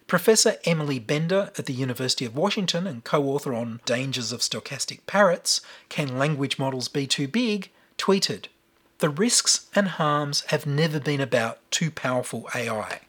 Professor 0.06 0.56
Emily 0.64 0.98
Bender 0.98 1.50
at 1.58 1.66
the 1.66 1.72
University 1.74 2.24
of 2.24 2.34
Washington 2.34 2.86
and 2.86 3.04
co 3.04 3.24
author 3.24 3.52
on 3.52 3.80
Dangers 3.84 4.32
of 4.32 4.40
Stochastic 4.40 5.00
Parrots 5.06 5.60
Can 5.90 6.18
Language 6.18 6.58
Models 6.58 6.88
Be 6.88 7.06
Too 7.06 7.28
Big? 7.28 7.70
Tweeted 7.98 8.46
The 8.98 9.08
risks 9.08 9.68
and 9.74 9.88
harms 9.88 10.42
have 10.48 10.66
never 10.66 11.00
been 11.00 11.20
about 11.20 11.58
too 11.70 11.90
powerful 11.90 12.48
AI. 12.54 13.00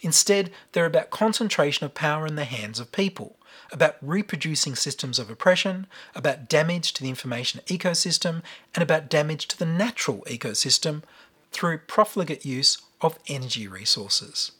Instead, 0.00 0.50
they're 0.72 0.86
about 0.86 1.10
concentration 1.10 1.84
of 1.84 1.94
power 1.94 2.26
in 2.26 2.36
the 2.36 2.44
hands 2.44 2.78
of 2.78 2.92
people, 2.92 3.36
about 3.72 3.96
reproducing 4.00 4.74
systems 4.74 5.18
of 5.18 5.30
oppression, 5.30 5.86
about 6.14 6.48
damage 6.48 6.92
to 6.92 7.02
the 7.02 7.08
information 7.08 7.60
ecosystem, 7.66 8.42
and 8.74 8.82
about 8.82 9.08
damage 9.08 9.48
to 9.48 9.58
the 9.58 9.66
natural 9.66 10.18
ecosystem 10.28 11.02
through 11.50 11.78
profligate 11.78 12.44
use 12.44 12.78
of 13.00 13.18
energy 13.28 13.66
resources. 13.66 14.52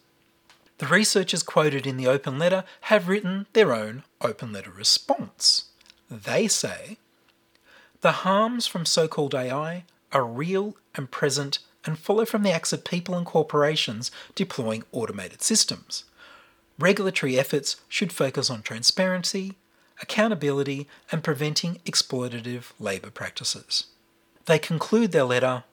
The 0.79 0.87
researchers 0.87 1.43
quoted 1.43 1.87
in 1.87 1.97
the 1.97 2.07
open 2.07 2.37
letter 2.37 2.63
have 2.81 3.07
written 3.07 3.47
their 3.53 3.73
own 3.73 4.03
open 4.21 4.53
letter 4.53 4.71
response. 4.71 5.65
They 6.09 6.47
say 6.47 6.97
the 8.01 8.11
harms 8.23 8.67
from 8.67 8.85
so 8.85 9.07
called 9.07 9.33
AI 9.33 9.83
are 10.11 10.25
real 10.25 10.75
and 10.95 11.09
present 11.11 11.59
and 11.85 11.97
follow 11.97 12.25
from 12.25 12.43
the 12.43 12.51
acts 12.51 12.73
of 12.73 12.83
people 12.83 13.15
and 13.15 13.25
corporations 13.25 14.11
deploying 14.35 14.83
automated 14.91 15.41
systems. 15.41 16.03
Regulatory 16.77 17.39
efforts 17.39 17.77
should 17.87 18.11
focus 18.11 18.49
on 18.49 18.61
transparency, 18.61 19.55
accountability, 20.01 20.87
and 21.11 21.23
preventing 21.23 21.79
exploitative 21.85 22.71
labour 22.79 23.09
practices. 23.09 23.85
They 24.45 24.59
conclude 24.59 25.11
their 25.11 25.23
letter 25.23 25.63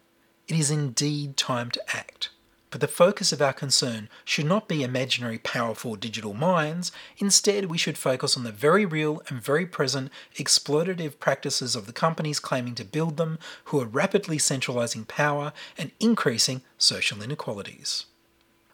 It 0.48 0.56
is 0.56 0.70
indeed 0.70 1.36
time 1.36 1.70
to 1.72 1.96
act. 1.96 2.30
But 2.74 2.80
the 2.80 2.88
focus 2.88 3.30
of 3.30 3.40
our 3.40 3.52
concern 3.52 4.08
should 4.24 4.46
not 4.46 4.66
be 4.66 4.82
imaginary 4.82 5.38
powerful 5.38 5.94
digital 5.94 6.34
minds. 6.34 6.90
Instead, 7.18 7.66
we 7.66 7.78
should 7.78 7.96
focus 7.96 8.36
on 8.36 8.42
the 8.42 8.50
very 8.50 8.84
real 8.84 9.22
and 9.28 9.40
very 9.40 9.64
present 9.64 10.10
exploitative 10.36 11.20
practices 11.20 11.76
of 11.76 11.86
the 11.86 11.92
companies 11.92 12.40
claiming 12.40 12.74
to 12.74 12.84
build 12.84 13.16
them, 13.16 13.38
who 13.66 13.80
are 13.80 13.84
rapidly 13.84 14.38
centralizing 14.38 15.04
power 15.04 15.52
and 15.78 15.92
increasing 16.00 16.62
social 16.76 17.22
inequalities. 17.22 18.06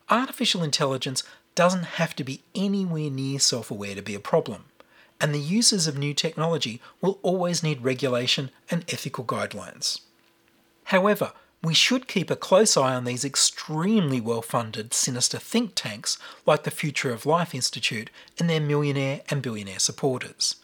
Artificial 0.09 0.63
intelligence 0.63 1.23
doesn't 1.55 2.01
have 2.01 2.17
to 2.17 2.25
be 2.25 2.43
anywhere 2.55 3.11
near 3.11 3.39
self 3.39 3.71
aware 3.71 3.95
to 3.95 4.01
be 4.01 4.15
a 4.15 4.19
problem, 4.19 4.65
and 5.21 5.35
the 5.35 5.39
uses 5.39 5.87
of 5.87 5.99
new 5.99 6.15
technology 6.15 6.81
will 7.03 7.19
always 7.21 7.63
need 7.63 7.85
regulation 7.85 8.51
and 8.71 8.83
ethical 8.91 9.27
guidelines. 9.27 10.01
However, 10.85 11.35
we 11.63 11.75
should 11.75 12.09
keep 12.09 12.31
a 12.31 12.37
close 12.37 12.77
eye 12.77 12.95
on 12.95 13.05
these 13.05 13.25
extremely 13.25 14.21
well 14.21 14.43
funded, 14.43 14.95
sinister 14.95 15.39
think 15.39 15.73
tanks 15.75 16.19
like 16.47 16.65
the 16.65 16.71
Future 16.71 17.13
of 17.13 17.27
Life 17.27 17.55
Institute 17.55 18.11
and 18.39 18.49
their 18.49 18.61
millionaire 18.61 19.21
and 19.29 19.43
billionaire 19.43 19.79
supporters. 19.79 20.57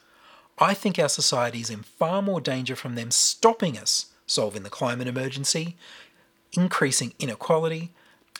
I 0.59 0.72
think 0.72 0.98
our 0.98 1.09
society 1.09 1.61
is 1.61 1.70
in 1.70 1.82
far 1.82 2.22
more 2.22 2.40
danger 2.40 2.76
from 2.76 2.94
them 2.94 3.11
stopping 3.11 3.76
us 3.76 4.06
solving 4.26 4.64
the 4.64 4.70
climate 4.70 5.06
emergency, 5.06 5.76
increasing 6.52 7.14
inequality, 7.18 7.92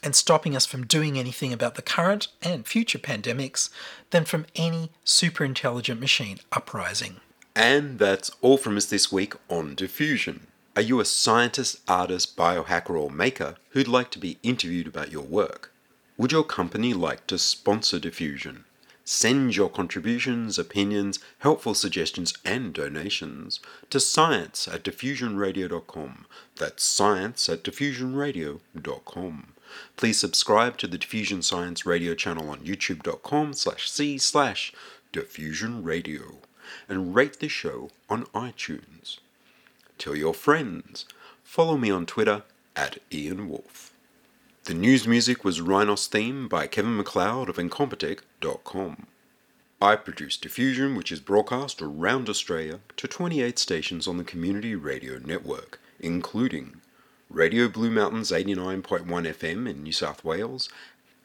and 0.03 0.15
stopping 0.15 0.55
us 0.55 0.67
from 0.67 0.87
doing 0.87 1.19
anything 1.19 1.53
about 1.53 1.75
the 1.75 1.83
current 1.83 2.29
and 2.43 2.67
future 2.67 2.99
pandemics 2.99 3.71
than 4.11 4.25
from 4.25 4.47
any 4.55 4.91
super 5.05 5.45
intelligent 5.45 6.01
machine 6.01 6.39
uprising. 6.53 7.17
And 7.55 7.99
that's 7.99 8.31
all 8.43 8.59
from 8.59 8.77
us 8.77 8.87
this 8.87 9.11
week 9.11 9.35
on 9.49 9.75
Diffusion. 9.75 10.49
Are 10.77 10.83
you 10.83 11.01
a 11.01 11.07
scientist, 11.07 11.81
artist, 11.89 12.37
biohacker, 12.37 12.91
or 12.91 13.11
maker 13.11 13.57
who'd 13.71 13.89
like 13.89 14.11
to 14.11 14.19
be 14.19 14.37
interviewed 14.43 14.87
about 14.87 15.11
your 15.11 15.25
work? 15.25 15.73
Would 16.19 16.33
your 16.33 16.45
company 16.45 16.93
like 16.93 17.27
to 17.29 17.39
sponsor 17.39 17.99
Diffusion? 17.99 18.67
Send 19.03 19.57
your 19.57 19.71
contributions, 19.71 20.59
opinions, 20.59 21.19
helpful 21.39 21.73
suggestions, 21.73 22.35
and 22.45 22.75
donations 22.75 23.59
to 23.89 23.99
science 23.99 24.69
at 24.69 24.83
diffusionradio.com. 24.83 26.27
That's 26.57 26.85
science 26.85 27.49
at 27.49 27.63
diffusionradio.com. 27.65 29.53
please 29.97 30.21
subscribe 30.21 30.77
to 30.77 30.87
the 30.87 30.99
Diffusion 30.99 31.41
Science 31.41 31.87
Radio 31.87 32.15
channel 32.15 32.51
on 32.51 32.61
youtube.com 32.61 33.55
slash 33.55 33.91
c 33.91 34.19
slash 34.19 34.75
diffusion 35.11 35.83
radio 35.83 36.37
and 36.87 37.15
rate 37.15 37.41
the 37.41 37.49
show 37.49 37.89
on 38.11 38.27
iTunes. 38.27 39.21
Tell 39.99 40.15
your 40.15 40.35
friends. 40.35 41.07
Follow 41.43 41.77
me 41.77 41.91
on 41.91 42.07
Twitter 42.07 42.43
at 42.75 42.99
Ian. 43.13 43.63
The 44.65 44.75
news 44.75 45.07
music 45.07 45.45
was 45.45 45.61
Rhinos 45.61 46.07
theme 46.07 46.49
by 46.49 46.67
Kevin 46.67 46.97
MacLeod 46.97 47.49
of 47.49 47.57
Incompetech.com. 47.57 49.07
I 49.81 49.97
produce 49.97 50.37
Diffusion, 50.37 50.95
which 50.95 51.13
is 51.13 51.21
broadcast 51.21 51.81
around 51.81 52.29
Australia 52.29 52.81
to 52.97 53.07
28 53.07 53.59
stations 53.59 54.09
on 54.09 54.17
the 54.17 54.25
Community 54.25 54.75
Radio 54.75 55.19
Network, 55.19 55.79
including 56.01 56.81
Radio 57.31 57.69
Blue 57.69 57.91
Mountains 57.91 58.31
89.1 58.31 59.07
FM 59.07 59.69
in 59.69 59.83
New 59.83 59.93
South 59.93 60.25
Wales, 60.25 60.69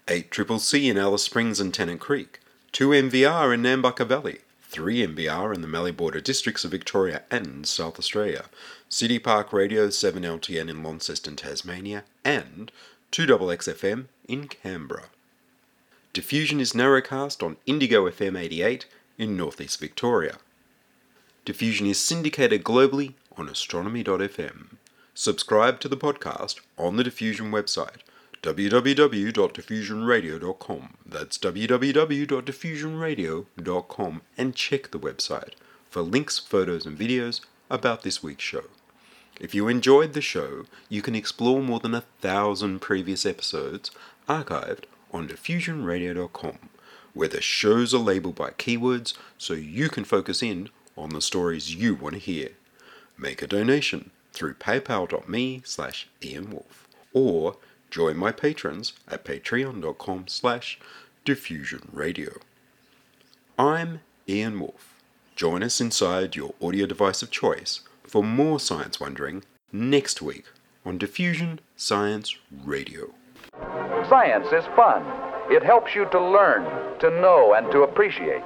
8 0.08 0.32
Triple 0.32 0.60
C 0.60 0.90
in 0.90 0.98
Alice 0.98 1.24
Springs 1.24 1.60
and 1.60 1.74
Tennant 1.74 2.00
Creek, 2.00 2.40
2 2.72 2.90
NVR 2.90 3.54
in 3.54 3.62
Nambucca 3.62 4.06
Valley, 4.06 4.40
3 4.72 5.06
MBR 5.06 5.54
in 5.54 5.60
the 5.60 5.68
Mallee 5.68 5.92
Border 5.92 6.22
districts 6.22 6.64
of 6.64 6.72
Victoria 6.72 7.24
and 7.30 7.68
South 7.68 8.00
Australia, 8.00 8.46
City 8.88 9.20
Park 9.20 9.52
Radio 9.52 9.90
7 9.90 10.24
LTN 10.24 10.70
in 10.70 10.82
Launceston, 10.82 11.36
Tasmania, 11.36 12.06
and 12.24 12.72
2XXFM 13.12 14.06
in 14.30 14.48
Canberra. 14.48 15.10
Diffusion 16.14 16.62
is 16.62 16.72
narrowcast 16.72 17.44
on 17.44 17.58
Indigo 17.66 18.10
FM 18.10 18.40
88 18.40 18.86
in 19.18 19.36
northeast 19.36 19.78
Victoria. 19.78 20.38
Diffusion 21.44 21.86
is 21.86 22.00
syndicated 22.00 22.64
globally 22.64 23.16
on 23.36 23.50
astronomy.fm. 23.50 24.78
Subscribe 25.14 25.82
to 25.82 25.90
the 25.90 25.98
podcast 25.98 26.62
on 26.78 26.96
the 26.96 27.04
Diffusion 27.04 27.52
website 27.52 28.00
www.diffusionradio.com. 28.44 30.94
That's 31.06 31.38
www.diffusionradio.com 31.38 34.22
and 34.38 34.56
check 34.56 34.92
the 34.92 35.00
website 35.00 35.54
for 35.90 36.02
links, 36.02 36.40
photos, 36.40 36.86
and 36.86 36.98
videos 36.98 37.42
about 37.70 38.04
this 38.04 38.24
week's 38.24 38.44
show. 38.44 38.64
If 39.40 39.56
you 39.56 39.68
enjoyed 39.68 40.14
the 40.14 40.22
show, 40.22 40.66
you 40.90 41.02
can 41.02 41.16
explore 41.16 41.62
more 41.62 41.80
than 41.80 41.96
a 41.96 42.04
thousand 42.22 42.80
previous 42.80 43.26
episodes 43.26 43.92
archived 44.28 44.84
on 45.12 45.28
diffusionradio.com, 45.28 46.58
where 47.14 47.28
the 47.28 47.42
shows 47.42 47.94
are 47.94 48.00
labeled 48.00 48.36
by 48.36 48.52
keywords 48.52 49.14
so 49.38 49.54
you 49.54 49.90
can 49.90 50.04
focus 50.04 50.42
in 50.42 50.70
on 50.98 51.10
the 51.10 51.22
stories 51.22 51.76
you 51.76 51.96
want 51.96 52.16
to 52.16 52.20
hear. 52.20 52.50
Make 53.18 53.42
a 53.42 53.48
donation 53.48 54.12
through 54.34 54.56
paypal.me 54.56 55.62
slash 55.66 56.08
ianwoolf 56.22 56.88
or 57.14 57.58
join 57.92 58.18
my 58.18 58.32
patrons 58.32 58.94
at 59.08 59.26
patreon.com 59.26 60.28
slash 60.28 60.80
diffusionradio. 61.26 62.38
I'm 63.60 64.00
Ian 64.28 64.60
Woolf. 64.60 64.96
Join 65.36 65.62
us 65.62 65.80
inside 65.82 66.36
your 66.36 66.56
audio 66.62 66.86
device 66.86 67.22
of 67.22 67.30
choice 67.30 67.82
for 68.04 68.24
more 68.24 68.60
science 68.60 69.00
wondering 69.00 69.44
next 69.72 70.22
week 70.22 70.46
on 70.86 70.98
Diffusion 70.98 71.60
Science 71.76 72.36
Radio. 72.66 73.14
Science 74.10 74.48
is 74.48 74.66
fun. 74.76 75.04
It 75.52 75.64
helps 75.64 75.94
you 75.94 76.06
to 76.12 76.20
learn, 76.20 76.64
to 77.00 77.10
know, 77.22 77.54
and 77.54 77.70
to 77.72 77.84
appreciate. 77.84 78.44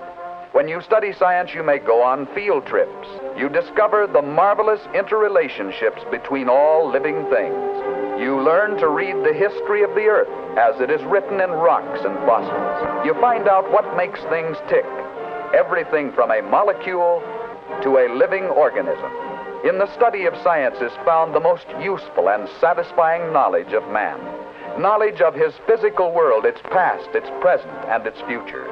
When 0.54 0.68
you 0.68 0.82
study 0.82 1.14
science, 1.14 1.54
you 1.54 1.64
may 1.64 1.80
go 1.80 2.02
on 2.02 2.28
field 2.34 2.66
trips. 2.66 3.08
You 3.38 3.50
discover 3.50 4.08
the 4.08 4.22
marvelous 4.22 4.82
interrelationships 4.94 6.10
between 6.10 6.50
all 6.50 6.90
living 6.90 7.30
things. 7.30 8.05
You 8.18 8.42
learn 8.42 8.78
to 8.78 8.88
read 8.88 9.16
the 9.26 9.34
history 9.34 9.84
of 9.84 9.94
the 9.94 10.08
earth 10.08 10.30
as 10.58 10.80
it 10.80 10.90
is 10.90 11.04
written 11.04 11.42
in 11.42 11.52
rocks 11.52 12.00
and 12.06 12.16
fossils. 12.26 13.06
You 13.06 13.14
find 13.20 13.48
out 13.48 13.70
what 13.72 13.98
makes 13.98 14.22
things 14.30 14.56
tick. 14.70 14.86
Everything 15.54 16.14
from 16.14 16.32
a 16.32 16.42
molecule 16.42 17.22
to 17.84 17.98
a 17.98 18.08
living 18.16 18.46
organism. 18.46 19.12
In 19.68 19.80
the 19.80 19.94
study 19.96 20.26
of 20.26 20.34
science 20.44 20.78
is 20.80 20.94
found 21.04 21.36
the 21.36 21.42
most 21.42 21.66
useful 21.82 22.30
and 22.30 22.48
satisfying 22.62 23.34
knowledge 23.34 23.74
of 23.74 23.84
man 23.90 24.20
knowledge 24.80 25.22
of 25.22 25.34
his 25.34 25.54
physical 25.66 26.12
world, 26.12 26.46
its 26.46 26.60
past, 26.64 27.08
its 27.14 27.30
present, 27.40 27.72
and 27.88 28.06
its 28.06 28.20
future. 28.28 28.68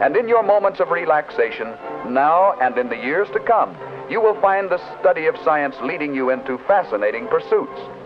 And 0.00 0.16
in 0.16 0.28
your 0.28 0.42
moments 0.42 0.78
of 0.78 0.90
relaxation, 0.90 1.74
now 2.06 2.54
and 2.60 2.78
in 2.78 2.88
the 2.88 2.96
years 2.96 3.28
to 3.32 3.40
come, 3.40 3.76
you 4.08 4.20
will 4.20 4.40
find 4.40 4.70
the 4.70 4.80
study 5.00 5.26
of 5.26 5.36
science 5.44 5.74
leading 5.82 6.14
you 6.14 6.30
into 6.30 6.58
fascinating 6.66 7.26
pursuits 7.26 7.80